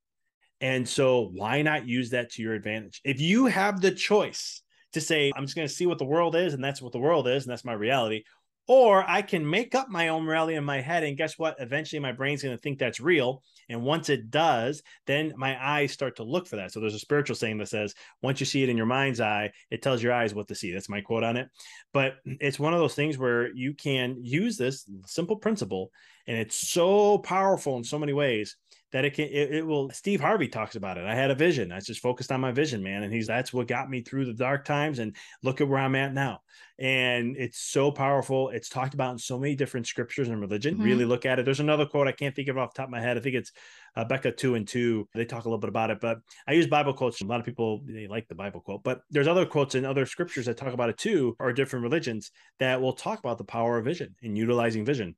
[0.61, 3.01] And so why not use that to your advantage?
[3.03, 4.61] If you have the choice
[4.93, 6.99] to say, I'm just going to see what the world is, and that's what the
[6.99, 8.23] world is, and that's my reality,
[8.67, 11.03] or I can make up my own reality in my head.
[11.03, 11.55] And guess what?
[11.59, 13.41] Eventually, my brain's going to think that's real.
[13.69, 16.71] And once it does, then my eyes start to look for that.
[16.71, 19.51] So there's a spiritual saying that says, once you see it in your mind's eye,
[19.69, 20.71] it tells your eyes what to see.
[20.71, 21.49] That's my quote on it.
[21.93, 25.91] But it's one of those things where you can use this simple principle,
[26.27, 28.57] and it's so powerful in so many ways
[28.91, 31.05] that it can it, it, will steve harvey talks about it.
[31.05, 31.71] I had a vision.
[31.71, 33.03] I just focused on my vision man.
[33.03, 35.95] And he's that's what got me through the dark times and look at where i'm
[35.95, 36.39] at now.
[36.77, 38.49] And it's so powerful.
[38.49, 40.75] It's talked about in so many different scriptures and religion.
[40.75, 40.83] Mm-hmm.
[40.83, 41.45] really look at it.
[41.45, 43.17] There's another quote i can't think of off the top of my head.
[43.17, 43.51] I think it's
[43.95, 46.67] uh, Habakkuk 2 and 2 they talk a little bit about it but i use
[46.67, 47.21] bible quotes.
[47.21, 50.05] A lot of people they like the bible quote but there's other quotes in other
[50.05, 53.77] scriptures that talk about it too or different religions that will talk about the power
[53.77, 55.15] of vision and utilizing vision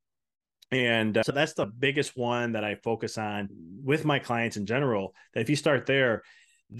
[0.71, 3.49] and uh, so that's the biggest one that I focus on
[3.83, 5.13] with my clients in general.
[5.33, 6.23] That if you start there,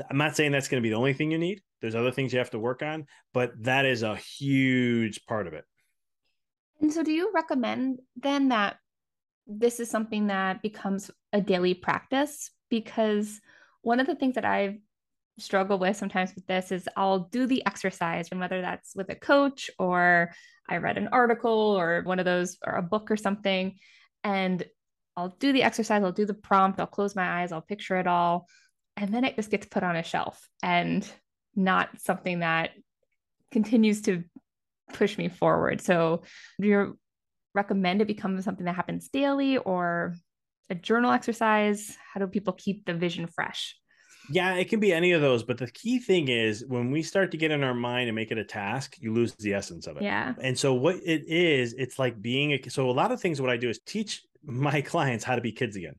[0.10, 1.62] I'm not saying that's going to be the only thing you need.
[1.82, 5.54] There's other things you have to work on, but that is a huge part of
[5.54, 5.66] it.
[6.80, 8.78] And so, do you recommend then that
[9.46, 12.50] this is something that becomes a daily practice?
[12.70, 13.42] Because
[13.82, 14.78] one of the things that I've
[15.40, 19.16] struggle with sometimes with this is I'll do the exercise, and whether that's with a
[19.16, 20.32] coach or
[20.70, 23.78] I read an article or one of those or a book or something,
[24.24, 24.64] and
[25.18, 28.08] I'll do the exercise, I'll do the prompt, I'll close my eyes, I'll picture it
[28.08, 28.48] all,
[28.96, 31.08] and then it just gets put on a shelf and
[31.56, 32.72] not something that
[33.52, 34.24] continues to
[34.94, 35.82] push me forward.
[35.82, 36.24] So,
[36.60, 37.00] do you
[37.54, 40.16] recommend it become something that happens daily or
[40.70, 41.98] a journal exercise?
[42.14, 43.76] How do people keep the vision fresh?
[44.30, 45.44] Yeah, it can be any of those.
[45.44, 48.32] But the key thing is when we start to get in our mind and make
[48.32, 50.04] it a task, you lose the essence of it.
[50.04, 50.34] Yeah.
[50.42, 53.50] And so what it is, it's like being a so a lot of things what
[53.50, 55.96] I do is teach my clients how to be kids again.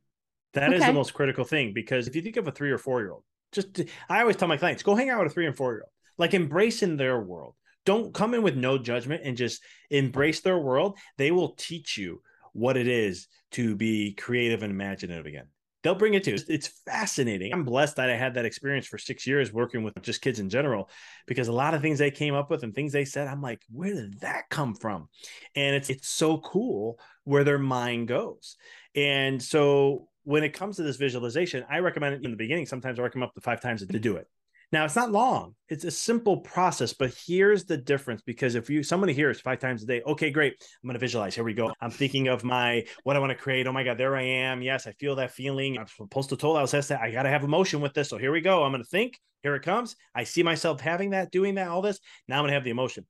[0.54, 0.76] That okay.
[0.76, 3.12] is the most critical thing because if you think of a three or four year
[3.12, 5.72] old, just I always tell my clients, go hang out with a three and four
[5.72, 7.54] year old, like embrace in their world.
[7.85, 10.96] Don't come in with no judgment and just embrace their world.
[11.18, 15.46] They will teach you what it is to be creative and imaginative again
[15.83, 16.38] they'll bring it to you.
[16.49, 17.53] It's fascinating.
[17.53, 20.49] I'm blessed that I had that experience for six years working with just kids in
[20.49, 20.88] general,
[21.27, 23.62] because a lot of things they came up with and things they said, I'm like,
[23.71, 25.09] where did that come from?
[25.55, 28.57] And it's it's so cool where their mind goes.
[28.95, 32.66] And so when it comes to this visualization, I recommend it in the beginning.
[32.66, 34.29] Sometimes I recommend up to five times to do it.
[34.72, 35.54] Now it's not long.
[35.68, 39.82] It's a simple process, but here's the difference because if you somebody hears five times
[39.82, 40.54] a day, okay, great.
[40.82, 41.35] I'm to visualize.
[41.35, 41.70] Here we go.
[41.82, 43.66] I'm thinking of my what I want to create.
[43.66, 44.62] Oh my God, there I am.
[44.62, 45.78] Yes, I feel that feeling.
[45.78, 48.08] I'm supposed to told I was that I got to have emotion with this.
[48.08, 48.64] So here we go.
[48.64, 49.20] I'm to think.
[49.42, 49.96] Here it comes.
[50.14, 51.98] I see myself having that, doing that, all this.
[52.28, 53.04] Now I'm to have the emotion.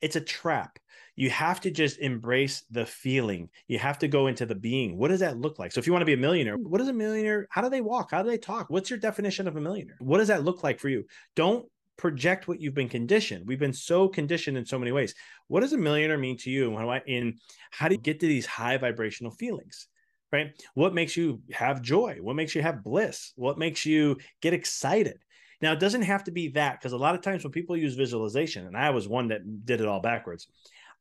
[0.00, 0.78] It's a trap
[1.20, 3.50] you have to just embrace the feeling.
[3.68, 4.96] You have to go into the being.
[4.96, 5.70] What does that look like?
[5.70, 7.46] So if you want to be a millionaire, what is a millionaire?
[7.50, 8.12] How do they walk?
[8.12, 8.70] How do they talk?
[8.70, 9.96] What's your definition of a millionaire?
[9.98, 11.04] What does that look like for you?
[11.36, 11.66] Don't
[11.98, 13.46] project what you've been conditioned.
[13.46, 15.14] We've been so conditioned in so many ways.
[15.48, 16.74] What does a millionaire mean to you?
[16.74, 17.38] And
[17.70, 19.88] how do you get to these high vibrational feelings?
[20.32, 20.58] Right?
[20.72, 22.16] What makes you have joy?
[22.22, 23.34] What makes you have bliss?
[23.36, 25.18] What makes you get excited?
[25.60, 27.94] Now, it doesn't have to be that because a lot of times when people use
[27.94, 30.48] visualization, and I was one that did it all backwards,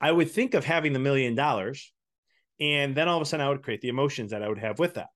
[0.02, 1.92] I would think of having the million dollars,
[2.60, 4.80] and then all of a sudden I would create the emotions that I would have
[4.80, 5.08] with that.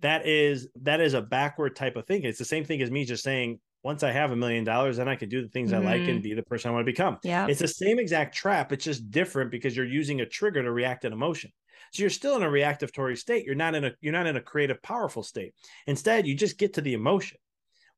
[0.00, 2.24] That is that is a backward type of thing.
[2.24, 5.08] It's the same thing as me just saying, once I have a million dollars, then
[5.08, 5.86] I can do the things mm-hmm.
[5.86, 6.22] I like and mm-hmm.
[6.22, 7.18] be the person I want to become.
[7.22, 7.46] Yeah.
[7.48, 8.72] It's the same exact trap.
[8.72, 11.50] It's just different because you're using a trigger to react an emotion.
[11.92, 13.44] So you're still in a reactivatory state.
[13.44, 15.54] You're not in a you're not in a creative, powerful state.
[15.86, 17.38] Instead, you just get to the emotion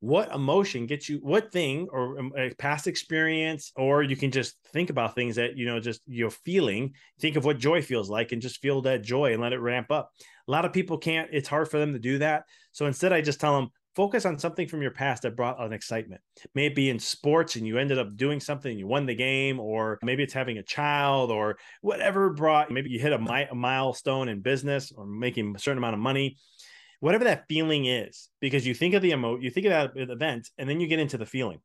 [0.04, 4.56] what emotion gets you what thing or um, a past experience or you can just
[4.70, 6.92] think about things that you know just you're feeling.
[7.20, 9.90] Think of what joy feels like and just feel that joy and let it ramp
[9.90, 10.10] up.
[10.46, 12.44] A lot of people can't it's hard for them to do that.
[12.72, 15.72] So instead i just tell them focus on something from your past that brought an
[15.72, 16.20] excitement.
[16.54, 20.22] Maybe in sports and you ended up doing something you won the game or maybe
[20.22, 24.40] it's having a child or whatever brought maybe you hit a, mi- a milestone in
[24.40, 26.36] business or making a certain amount of money
[27.04, 30.48] whatever that feeling is, because you think of the emo, you think of that event,
[30.56, 31.58] and then you get into the feeling.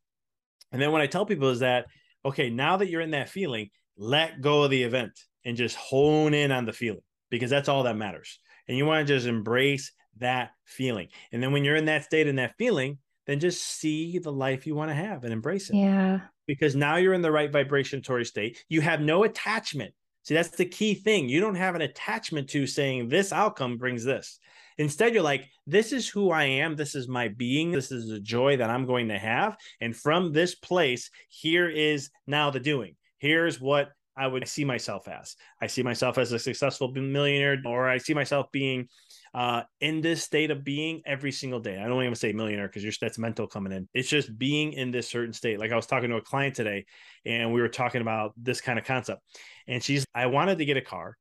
[0.73, 1.85] And then what I tell people is that,
[2.25, 6.33] okay, now that you're in that feeling, let go of the event and just hone
[6.33, 8.37] in on the feeling because that's all that matters.
[8.67, 11.07] And you want to just embrace that feeling.
[11.31, 14.67] And then when you're in that state and that feeling, then just see the life
[14.67, 15.77] you want to have and embrace it.
[15.77, 16.19] Yeah.
[16.47, 18.61] Because now you're in the right vibratory state.
[18.67, 19.93] You have no attachment.
[20.23, 21.29] See, that's the key thing.
[21.29, 24.37] You don't have an attachment to saying this outcome brings this.
[24.79, 26.75] Instead, you're like, this is who I am.
[26.75, 27.71] This is my being.
[27.71, 29.57] This is the joy that I'm going to have.
[29.81, 32.95] And from this place, here is now the doing.
[33.17, 35.35] Here's what I would see myself as.
[35.61, 38.87] I see myself as a successful millionaire, or I see myself being
[39.33, 41.77] uh, in this state of being every single day.
[41.77, 43.87] I don't even say millionaire because that's mental coming in.
[43.93, 45.59] It's just being in this certain state.
[45.59, 46.85] Like I was talking to a client today,
[47.25, 49.21] and we were talking about this kind of concept,
[49.67, 51.17] and she's, I wanted to get a car,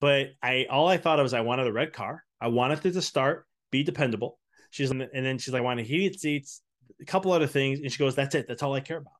[0.00, 2.22] but I all I thought of was I wanted a red car.
[2.42, 4.38] I wanted it to start, be dependable.
[4.70, 6.62] She's and then she's like, I want heated seats,
[7.00, 7.80] a couple other things.
[7.80, 8.46] And she goes, That's it.
[8.48, 9.14] That's all I care about.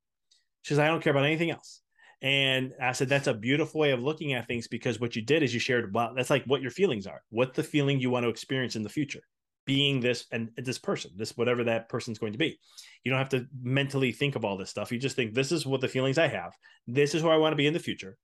[0.62, 1.82] She's like, I don't care about anything else.
[2.20, 5.42] And I said, That's a beautiful way of looking at things because what you did
[5.42, 8.24] is you shared, well, that's like what your feelings are, what the feeling you want
[8.24, 9.22] to experience in the future,
[9.66, 12.58] being this and this person, this whatever that person's going to be.
[13.04, 14.90] You don't have to mentally think of all this stuff.
[14.90, 16.54] You just think, This is what the feelings I have.
[16.87, 18.16] This is who I want to be in the future.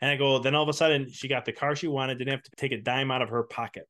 [0.00, 2.32] And I go, then all of a sudden she got the car she wanted, didn't
[2.32, 3.88] have to take a dime out of her pocket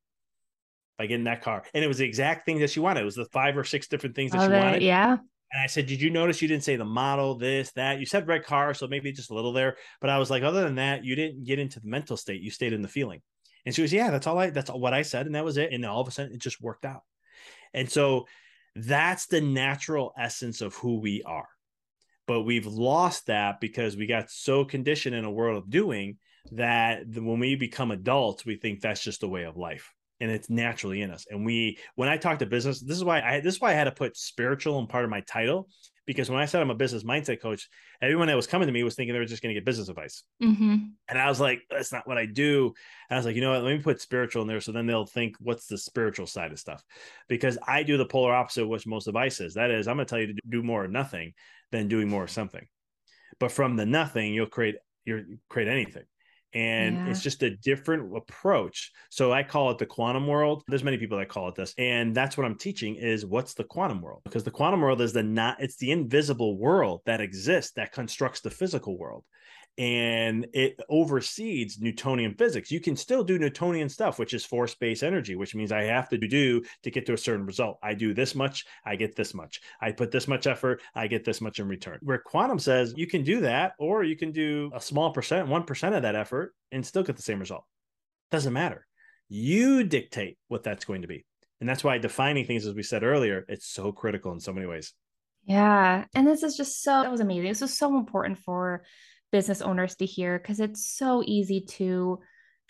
[0.98, 1.64] by getting that car.
[1.74, 3.00] And it was the exact thing that she wanted.
[3.00, 4.82] It was the five or six different things that she wanted.
[4.82, 5.12] Yeah.
[5.54, 8.00] And I said, Did you notice you didn't say the model, this, that?
[8.00, 9.76] You said red car, so maybe just a little there.
[10.00, 12.42] But I was like, other than that, you didn't get into the mental state.
[12.42, 13.22] You stayed in the feeling.
[13.66, 15.26] And she was, Yeah, that's all I that's all what I said.
[15.26, 15.72] And that was it.
[15.72, 17.02] And all of a sudden it just worked out.
[17.72, 18.26] And so
[18.76, 21.48] that's the natural essence of who we are.
[22.26, 26.18] But we've lost that because we got so conditioned in a world of doing
[26.52, 30.48] that when we become adults, we think that's just a way of life and it's
[30.48, 31.26] naturally in us.
[31.30, 33.74] And we, when I talk to business, this is why I, this is why I
[33.74, 35.68] had to put spiritual in part of my title,
[36.06, 37.68] because when I said I'm a business mindset coach,
[38.02, 39.88] everyone that was coming to me was thinking they were just going to get business
[39.88, 40.22] advice.
[40.42, 40.76] Mm-hmm.
[41.08, 42.74] And I was like, that's not what I do.
[43.08, 43.64] And I was like, you know what?
[43.64, 44.60] Let me put spiritual in there.
[44.60, 46.82] So then they'll think, what's the spiritual side of stuff?
[47.28, 49.54] Because I do the polar opposite of what most advice is.
[49.54, 51.32] That is, I'm going to tell you to do more of nothing
[51.72, 52.66] than doing more of something.
[53.40, 56.04] But from the nothing, you'll create, you create anything
[56.54, 57.08] and yeah.
[57.08, 58.92] it's just a different approach.
[59.10, 60.62] So i call it the quantum world.
[60.68, 63.64] There's many people that call it this and that's what i'm teaching is what's the
[63.64, 64.22] quantum world?
[64.24, 68.40] Because the quantum world is the not it's the invisible world that exists that constructs
[68.40, 69.24] the physical world
[69.76, 72.70] and it oversees Newtonian physics.
[72.70, 76.08] You can still do Newtonian stuff, which is force based energy, which means I have
[76.10, 77.78] to do to get to a certain result.
[77.82, 79.60] I do this much, I get this much.
[79.80, 81.98] I put this much effort, I get this much in return.
[82.02, 85.96] Where quantum says you can do that, or you can do a small percent, 1%
[85.96, 87.64] of that effort, and still get the same result.
[88.30, 88.86] Doesn't matter.
[89.28, 91.24] You dictate what that's going to be.
[91.60, 94.66] And that's why defining things, as we said earlier, it's so critical in so many
[94.66, 94.92] ways.
[95.46, 96.04] Yeah.
[96.14, 97.48] And this is just so, that was amazing.
[97.48, 98.84] This was so important for
[99.34, 102.20] business owners to hear because it's so easy to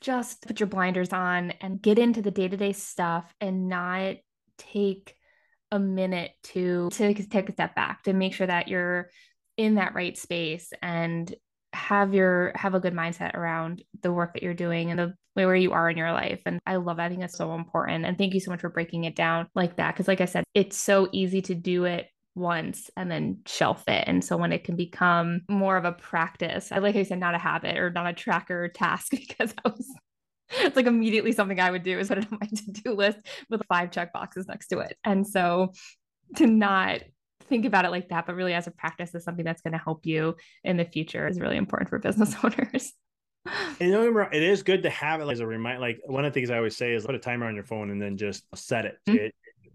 [0.01, 4.15] just put your blinders on and get into the day to day stuff and not
[4.57, 5.15] take
[5.71, 9.11] a minute to, to take a step back to make sure that you're
[9.59, 11.35] in that right space and
[11.75, 15.45] have your have a good mindset around the work that you're doing and the way
[15.45, 16.41] where you are in your life.
[16.47, 17.05] And i love that.
[17.05, 18.07] I think that's so important.
[18.07, 20.45] And thank you so much for breaking it down like that because like i said
[20.55, 24.65] it's so easy to do it once and then shelf it and so when it
[24.65, 28.07] can become more of a practice i like you said not a habit or not
[28.07, 29.89] a tracker task because i was
[30.61, 33.19] it's like immediately something i would do is put it on my to-do list
[33.49, 35.73] with five check boxes next to it and so
[36.37, 37.01] to not
[37.49, 39.79] think about it like that, but really as a practice is something that's going to
[39.79, 42.93] help you in the future is really important for business owners.
[43.79, 45.81] And remember, it is good to have it as a reminder.
[45.81, 47.91] Like one of the things I always say is put a timer on your phone
[47.91, 48.97] and then just set it.
[49.07, 49.19] Mm-hmm.
[49.19, 49.35] It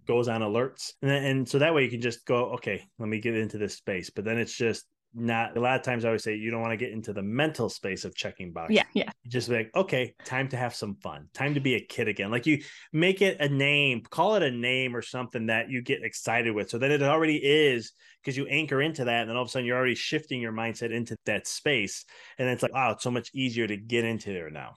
[0.10, 3.08] goes on alerts, and, then, and so that way you can just go, okay, let
[3.08, 4.10] me get into this space.
[4.10, 6.72] But then it's just not a lot of times I always say you don't want
[6.72, 8.76] to get into the mental space of checking boxes.
[8.76, 9.12] Yeah, yeah.
[9.28, 12.32] Just like, okay, time to have some fun, time to be a kid again.
[12.32, 16.04] Like you make it a name, call it a name or something that you get
[16.04, 17.94] excited with, so that it already is
[18.24, 20.54] because you anchor into that, and then all of a sudden you're already shifting your
[20.54, 22.06] mindset into that space,
[22.38, 24.74] and it's like, wow, it's so much easier to get into there now.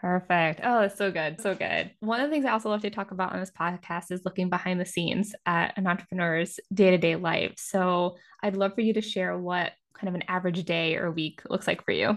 [0.00, 0.60] Perfect.
[0.64, 1.40] Oh, that's so good.
[1.42, 1.90] So good.
[2.00, 4.48] One of the things I also love to talk about on this podcast is looking
[4.48, 7.54] behind the scenes at an entrepreneur's day to day life.
[7.58, 11.42] So I'd love for you to share what kind of an average day or week
[11.50, 12.16] looks like for you.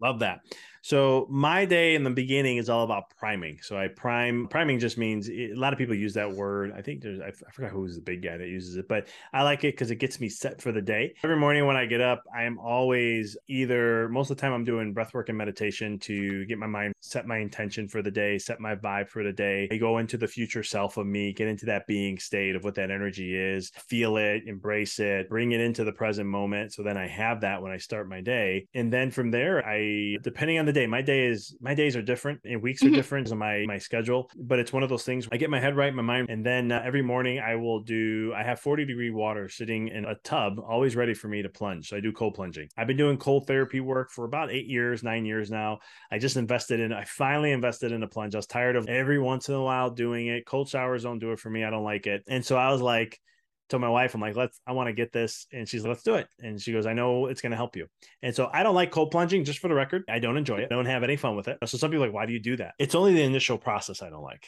[0.00, 0.40] Love that.
[0.84, 3.58] So my day in the beginning is all about priming.
[3.62, 4.48] So I prime.
[4.48, 6.74] Priming just means eh, a lot of people use that word.
[6.76, 9.64] I think there's I, forgot who's the big guy that uses it, but I like
[9.64, 11.14] it because it gets me set for the day.
[11.24, 14.62] Every morning when I get up, I am always either most of the time I'm
[14.62, 18.36] doing breath work and meditation to get my mind set my intention for the day,
[18.36, 19.66] set my vibe for the day.
[19.72, 22.74] I go into the future self of me, get into that being state of what
[22.74, 26.74] that energy is, feel it, embrace it, bring it into the present moment.
[26.74, 30.18] So then I have that when I start my day, and then from there, I
[30.22, 30.86] depending on the day.
[30.86, 32.94] My day is my days are different and weeks are mm-hmm.
[32.96, 35.28] different on my my schedule, but it's one of those things.
[35.32, 38.32] I get my head right, my mind, and then uh, every morning I will do.
[38.36, 41.88] I have 40 degree water sitting in a tub, always ready for me to plunge.
[41.88, 42.68] So I do cold plunging.
[42.76, 45.78] I've been doing cold therapy work for about eight years, nine years now.
[46.10, 46.92] I just invested in.
[46.92, 48.34] I finally invested in a plunge.
[48.34, 50.44] I was tired of every once in a while doing it.
[50.44, 51.64] Cold showers don't do it for me.
[51.64, 53.20] I don't like it, and so I was like
[53.68, 55.46] told my wife, I'm like, let's, I want to get this.
[55.52, 56.28] And she's like, let's do it.
[56.40, 57.86] And she goes, I know it's going to help you.
[58.22, 60.04] And so I don't like cold plunging, just for the record.
[60.08, 60.68] I don't enjoy it.
[60.70, 61.58] I don't have any fun with it.
[61.66, 62.74] So some people like, why do you do that?
[62.78, 64.46] It's only the initial process I don't like.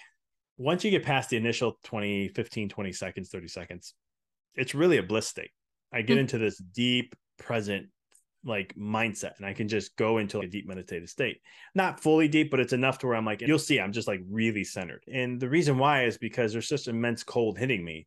[0.58, 3.94] Once you get past the initial 20, 15, 20 seconds, 30 seconds,
[4.54, 5.50] it's really a bliss state.
[5.92, 6.20] I get mm-hmm.
[6.20, 7.88] into this deep present
[8.44, 11.40] like mindset and I can just go into a deep meditative state.
[11.74, 14.20] Not fully deep, but it's enough to where I'm like, you'll see, I'm just like
[14.30, 15.02] really centered.
[15.12, 18.06] And the reason why is because there's just immense cold hitting me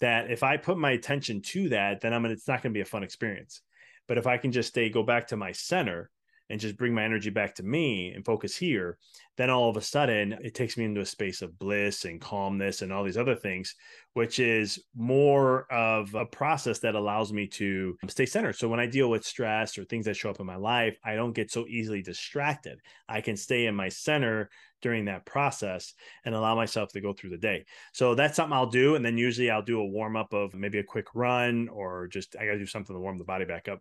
[0.00, 2.76] that if I put my attention to that, then I'm gonna, it's not going to
[2.76, 3.62] be a fun experience.
[4.08, 6.10] But if I can just stay, go back to my center
[6.48, 8.98] and just bring my energy back to me and focus here,
[9.36, 12.82] then all of a sudden it takes me into a space of bliss and calmness
[12.82, 13.74] and all these other things,
[14.14, 18.54] which is more of a process that allows me to stay centered.
[18.54, 21.14] So when I deal with stress or things that show up in my life, I
[21.14, 22.80] don't get so easily distracted.
[23.08, 24.50] I can stay in my center
[24.82, 27.64] during that process and allow myself to go through the day.
[27.92, 28.94] So that's something I'll do.
[28.94, 32.36] And then usually I'll do a warm up of maybe a quick run or just
[32.36, 33.80] I got to do something to warm the body back up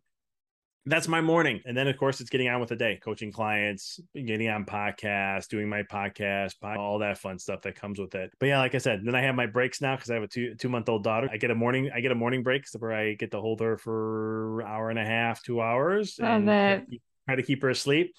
[0.85, 1.61] that's my morning.
[1.65, 5.47] And then, of course, it's getting on with the day, coaching clients, getting on podcasts,
[5.47, 8.31] doing my podcast, all that fun stuff that comes with it.
[8.39, 10.27] But yeah, like I said, then I have my breaks now because I have a
[10.27, 11.29] two two month old daughter.
[11.31, 13.77] I get a morning, I get a morning break where I get to hold her
[13.77, 16.45] for hour and a half, two hours, Love and
[17.27, 18.13] try to keep her asleep.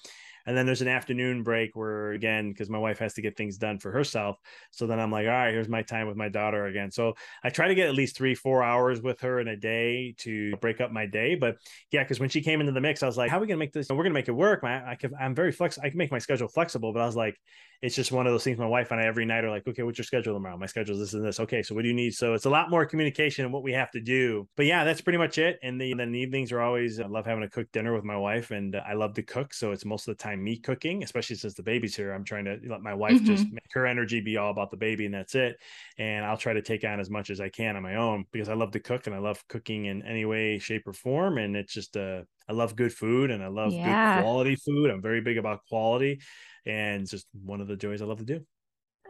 [0.47, 3.57] And then there's an afternoon break where, again, because my wife has to get things
[3.57, 4.37] done for herself.
[4.71, 6.89] So then I'm like, all right, here's my time with my daughter again.
[6.89, 10.15] So I try to get at least three, four hours with her in a day
[10.19, 11.35] to break up my day.
[11.35, 11.57] But
[11.91, 13.55] yeah, because when she came into the mix, I was like, how are we to
[13.57, 13.89] make this?
[13.89, 14.63] We're to make it work.
[14.63, 15.85] I can, I'm very flexible.
[15.85, 16.93] I can make my schedule flexible.
[16.93, 17.37] But I was like,
[17.81, 18.57] it's just one of those things.
[18.57, 20.57] My wife and I every night are like, okay, what's your schedule tomorrow?
[20.57, 21.39] My schedule is this and this.
[21.39, 22.15] Okay, so what do you need?
[22.15, 24.47] So it's a lot more communication and what we have to do.
[24.55, 25.59] But yeah, that's pretty much it.
[25.61, 28.17] And, the, then the evenings are always, I love having a cook dinner with my
[28.17, 29.53] wife, and I love to cook.
[29.53, 32.13] So it's most of the time me cooking, especially since the baby's here.
[32.13, 33.25] I'm trying to let my wife mm-hmm.
[33.25, 35.57] just make her energy be all about the baby, and that's it.
[35.99, 38.49] And I'll try to take on as much as I can on my own because
[38.49, 41.37] I love to cook and I love cooking in any way, shape, or form.
[41.37, 44.15] And it's just a, uh, I love good food and I love yeah.
[44.15, 44.89] good quality food.
[44.89, 46.21] I'm very big about quality
[46.67, 48.41] and it's just one of the joys I love to do.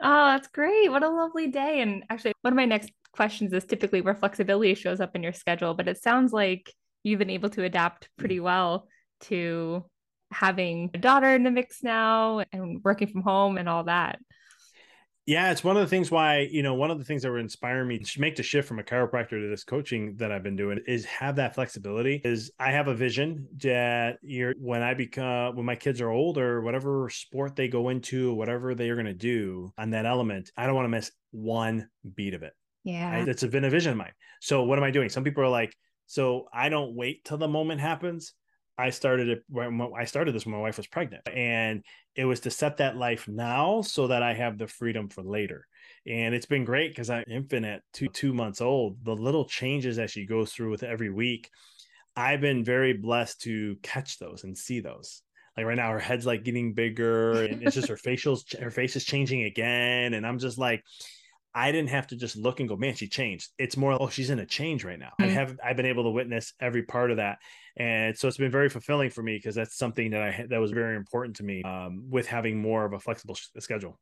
[0.02, 0.92] Oh, that's great.
[0.92, 1.82] What a lovely day.
[1.82, 5.34] And actually, one of my next questions is typically where flexibility shows up in your
[5.34, 6.72] schedule, but it sounds like
[7.04, 8.22] you've been able to adapt hmm.
[8.22, 8.88] pretty well
[9.22, 9.84] to
[10.32, 14.20] having a daughter in the mix now and working from home and all that.
[15.28, 17.38] Yeah, it's one of the things why, you know, one of the things that were
[17.38, 20.56] inspiring me to make the shift from a chiropractor to this coaching that I've been
[20.56, 22.22] doing is have that flexibility.
[22.24, 26.62] Is I have a vision that you're when I become when my kids are older,
[26.62, 30.66] whatever sport they go into, whatever they are going to do on that element, I
[30.66, 32.54] don't want to miss one beat of it.
[32.86, 33.26] Yeah.
[33.28, 34.14] It's been a vision of mine.
[34.40, 35.10] So what am I doing?
[35.10, 35.76] Some people are like,
[36.06, 38.32] so I don't wait till the moment happens.
[38.78, 41.84] I started it when I started this when my wife was pregnant, and
[42.16, 45.66] it was to set that life now so that I have the freedom for later.
[46.06, 49.04] And it's been great because I'm infant at two two months old.
[49.04, 51.50] The little changes that she goes through with every week,
[52.16, 55.22] I've been very blessed to catch those and see those.
[55.56, 58.96] Like right now, her head's like getting bigger, and it's just her facials, her face
[58.96, 60.84] is changing again, and I'm just like,
[61.58, 63.50] I didn't have to just look and go, man, she changed.
[63.58, 65.14] It's more, oh, she's in a change right now.
[65.20, 65.24] Mm-hmm.
[65.24, 67.40] I have, I've been able to witness every part of that,
[67.76, 70.70] and so it's been very fulfilling for me because that's something that I that was
[70.70, 74.00] very important to me um, with having more of a flexible sh- schedule.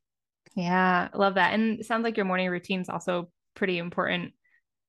[0.53, 4.34] Yeah, I love that, and it sounds like your morning routine is also pretty important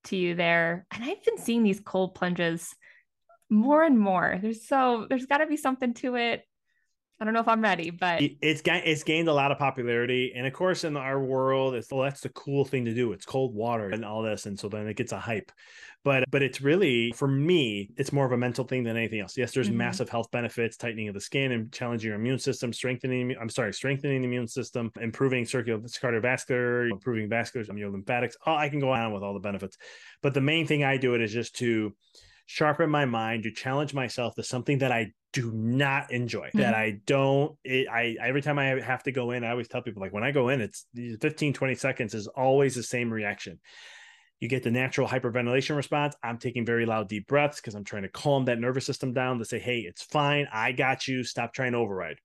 [0.06, 0.86] to you there.
[0.90, 2.74] And I've been seeing these cold plunges
[3.48, 4.40] more and more.
[4.42, 6.42] There's so there's got to be something to it.
[7.18, 10.46] I don't know if I'm ready, but it's it's gained a lot of popularity, and
[10.46, 13.12] of course, in our world, it's well, that's the cool thing to do.
[13.12, 15.50] It's cold water and all this, and so then it gets a hype.
[16.04, 19.34] But but it's really for me, it's more of a mental thing than anything else.
[19.34, 19.78] Yes, there's mm-hmm.
[19.78, 23.34] massive health benefits, tightening of the skin and challenging your immune system, strengthening.
[23.40, 28.36] I'm sorry, strengthening the immune system, improving circular cardiovascular, improving vascular, your lymphatics.
[28.46, 29.78] Oh, I can go on with all the benefits,
[30.22, 31.94] but the main thing I do it is just to
[32.46, 36.58] sharpen my mind to challenge myself to something that I do not enjoy mm-hmm.
[36.58, 39.82] that I don't it, I every time I have to go in I always tell
[39.82, 43.60] people like when I go in it's 15 20 seconds is always the same reaction.
[44.40, 46.14] You get the natural hyperventilation response.
[46.22, 49.38] I'm taking very loud deep breaths because I'm trying to calm that nervous system down
[49.38, 50.46] to say hey it's fine.
[50.52, 51.24] I got you.
[51.24, 52.18] Stop trying to override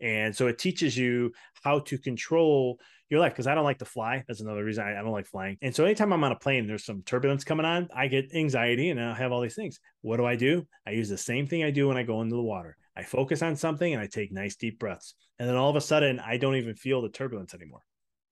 [0.00, 1.32] and so it teaches you
[1.62, 2.78] how to control
[3.08, 4.24] your life because I don't like to fly.
[4.26, 5.56] That's another reason I, I, don't like flying.
[5.62, 8.90] And so anytime I'm on a plane, there's some turbulence coming on, I get anxiety
[8.90, 9.78] and I have all these things.
[10.02, 10.66] What do I do?
[10.86, 12.76] I use the same thing I do when I go into the water.
[12.96, 15.14] I focus on something and I take nice deep breaths.
[15.38, 17.82] And then all of a sudden, I don't even feel the turbulence anymore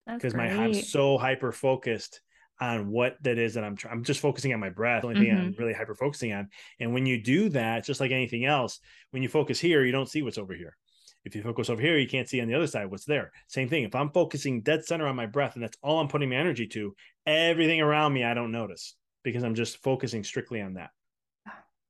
[0.06, 2.20] because my I'm so hyper focused
[2.60, 3.94] on what that is that I'm trying.
[3.94, 5.02] I'm just focusing on my breath.
[5.02, 5.46] The only thing mm-hmm.
[5.46, 6.48] I'm really hyper focusing on.
[6.80, 10.08] And when you do that, just like anything else, when you focus here, you don't
[10.08, 10.76] see what's over here.
[11.24, 13.32] If you focus over here, you can't see on the other side what's there.
[13.48, 13.84] Same thing.
[13.84, 16.66] If I'm focusing dead center on my breath and that's all I'm putting my energy
[16.68, 16.94] to,
[17.26, 20.90] everything around me I don't notice because I'm just focusing strictly on that.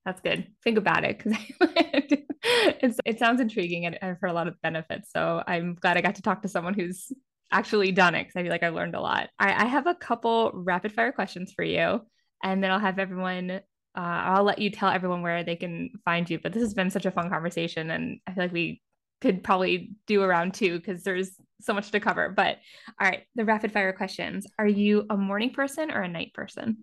[0.04, 0.46] That's good.
[0.62, 1.38] Think about it because
[3.04, 5.10] it sounds intriguing and I've heard a lot of benefits.
[5.10, 7.10] So I'm glad I got to talk to someone who's
[7.50, 9.30] actually done it because I feel like I've learned a lot.
[9.38, 12.00] I, I have a couple rapid fire questions for you,
[12.42, 13.60] and then I'll have everyone
[13.96, 16.40] uh, I'll let you tell everyone where they can find you.
[16.42, 18.82] But this has been such a fun conversation, and I feel like we
[19.24, 21.30] could probably do around two because there's
[21.62, 22.28] so much to cover.
[22.28, 22.58] But
[23.00, 24.46] all right, the rapid fire questions.
[24.58, 26.76] Are you a morning person or a night person?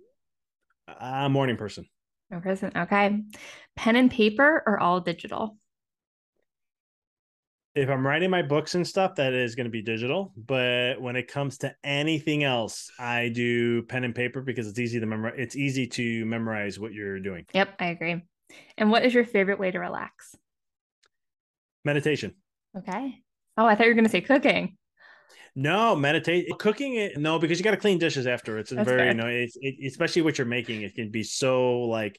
[1.00, 1.86] A morning person.
[2.32, 2.72] A person.
[2.76, 3.22] Okay.
[3.76, 5.56] Pen and paper or all digital?
[7.76, 10.34] If I'm writing my books and stuff, that is going to be digital.
[10.36, 15.00] But when it comes to anything else, I do pen and paper because it's easy
[15.00, 15.36] to memorize.
[15.38, 17.46] It's easy to memorize what you're doing.
[17.54, 18.24] Yep, I agree.
[18.80, 20.36] And what is your favorite way to relax?
[21.84, 22.36] Meditation.
[22.78, 23.16] Okay.
[23.58, 24.78] Oh, I thought you were going to say cooking.
[25.56, 26.48] No, meditate.
[26.60, 28.58] Cooking it no because you got to clean dishes after.
[28.58, 29.08] It's very fair.
[29.08, 30.84] you know, it's it, especially what you're making.
[30.84, 32.18] It can be so like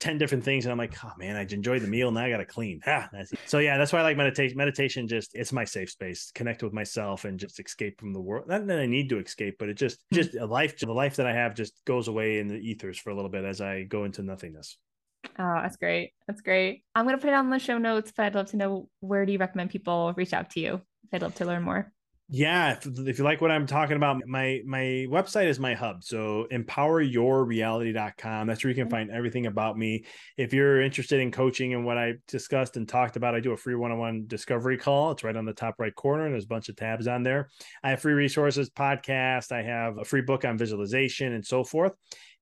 [0.00, 2.10] ten different things, and I'm like, oh man, I enjoyed the meal.
[2.10, 2.80] Now I got to clean.
[2.86, 3.08] Ah,
[3.46, 4.56] so yeah, that's why I like meditation.
[4.56, 6.32] Meditation just it's my safe space.
[6.34, 8.48] Connect with myself and just escape from the world.
[8.48, 10.16] Not that I need to escape, but it just hmm.
[10.16, 10.78] just a life.
[10.78, 13.44] The life that I have just goes away in the ethers for a little bit
[13.44, 14.78] as I go into nothingness.
[15.38, 16.12] Oh, that's great.
[16.26, 16.82] That's great.
[16.94, 19.24] I'm going to put it on the show notes, but I'd love to know where
[19.24, 20.80] do you recommend people reach out to you?
[21.12, 21.92] I'd love to learn more.
[22.34, 26.02] Yeah, if, if you like what I'm talking about, my my website is my hub.
[26.02, 28.46] So empoweryourreality.com.
[28.46, 28.90] That's where you can mm-hmm.
[28.90, 30.06] find everything about me.
[30.38, 33.56] If you're interested in coaching and what I discussed and talked about, I do a
[33.56, 35.10] free one-on-one discovery call.
[35.10, 37.50] It's right on the top right corner, and there's a bunch of tabs on there.
[37.84, 39.52] I have free resources, podcast.
[39.52, 41.92] I have a free book on visualization and so forth.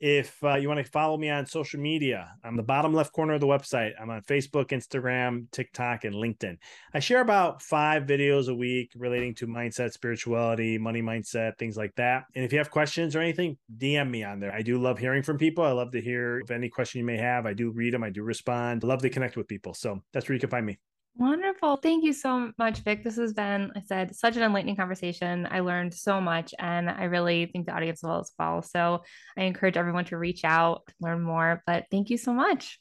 [0.00, 3.34] If uh, you want to follow me on social media, I'm the bottom left corner
[3.34, 3.92] of the website.
[4.00, 6.56] I'm on Facebook, Instagram, TikTok, and LinkedIn.
[6.94, 11.94] I share about five videos a week relating to mindset, spirituality, money mindset, things like
[11.96, 12.24] that.
[12.34, 14.54] And if you have questions or anything, DM me on there.
[14.54, 15.64] I do love hearing from people.
[15.64, 17.44] I love to hear if any question you may have.
[17.44, 18.02] I do read them.
[18.02, 18.82] I do respond.
[18.82, 19.74] I love to connect with people.
[19.74, 20.78] So that's where you can find me.
[21.16, 21.76] Wonderful.
[21.76, 23.04] Thank you so much, Vic.
[23.04, 25.46] This has been, I said, such an enlightening conversation.
[25.50, 28.62] I learned so much, and I really think the audience will as well.
[28.62, 29.02] So
[29.36, 31.62] I encourage everyone to reach out, learn more.
[31.66, 32.80] But thank you so much.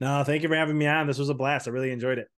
[0.00, 1.06] No, thank you for having me on.
[1.06, 1.66] This was a blast.
[1.66, 2.28] I really enjoyed it.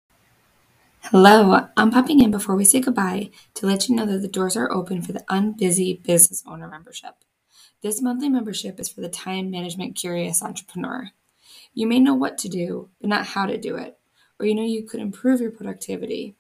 [1.11, 4.57] Hello, I'm popping in before we say goodbye to let you know that the doors
[4.57, 7.13] are open for the Unbusy Business Owner membership.
[7.83, 11.11] This monthly membership is for the time management curious entrepreneur.
[11.75, 13.99] You may know what to do, but not how to do it,
[14.39, 16.37] or you know you could improve your productivity.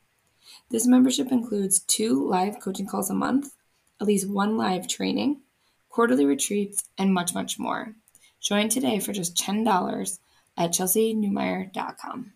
[0.70, 3.54] This membership includes two live coaching calls a month,
[4.00, 5.40] at least one live training,
[5.88, 7.94] quarterly retreats, and much, much more.
[8.40, 10.18] Join today for just $10
[10.58, 12.32] at chelseynewmyer.com.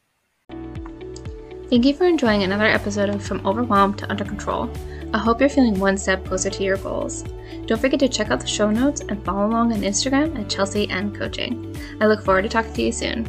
[1.69, 4.71] Thank you for enjoying another episode of From Overwhelmed to Under Control.
[5.13, 7.25] I hope you're feeling one step closer to your goals.
[7.67, 10.89] Don't forget to check out the show notes and follow along on Instagram at Chelsey
[10.89, 11.77] N Coaching.
[12.01, 13.29] I look forward to talking to you soon.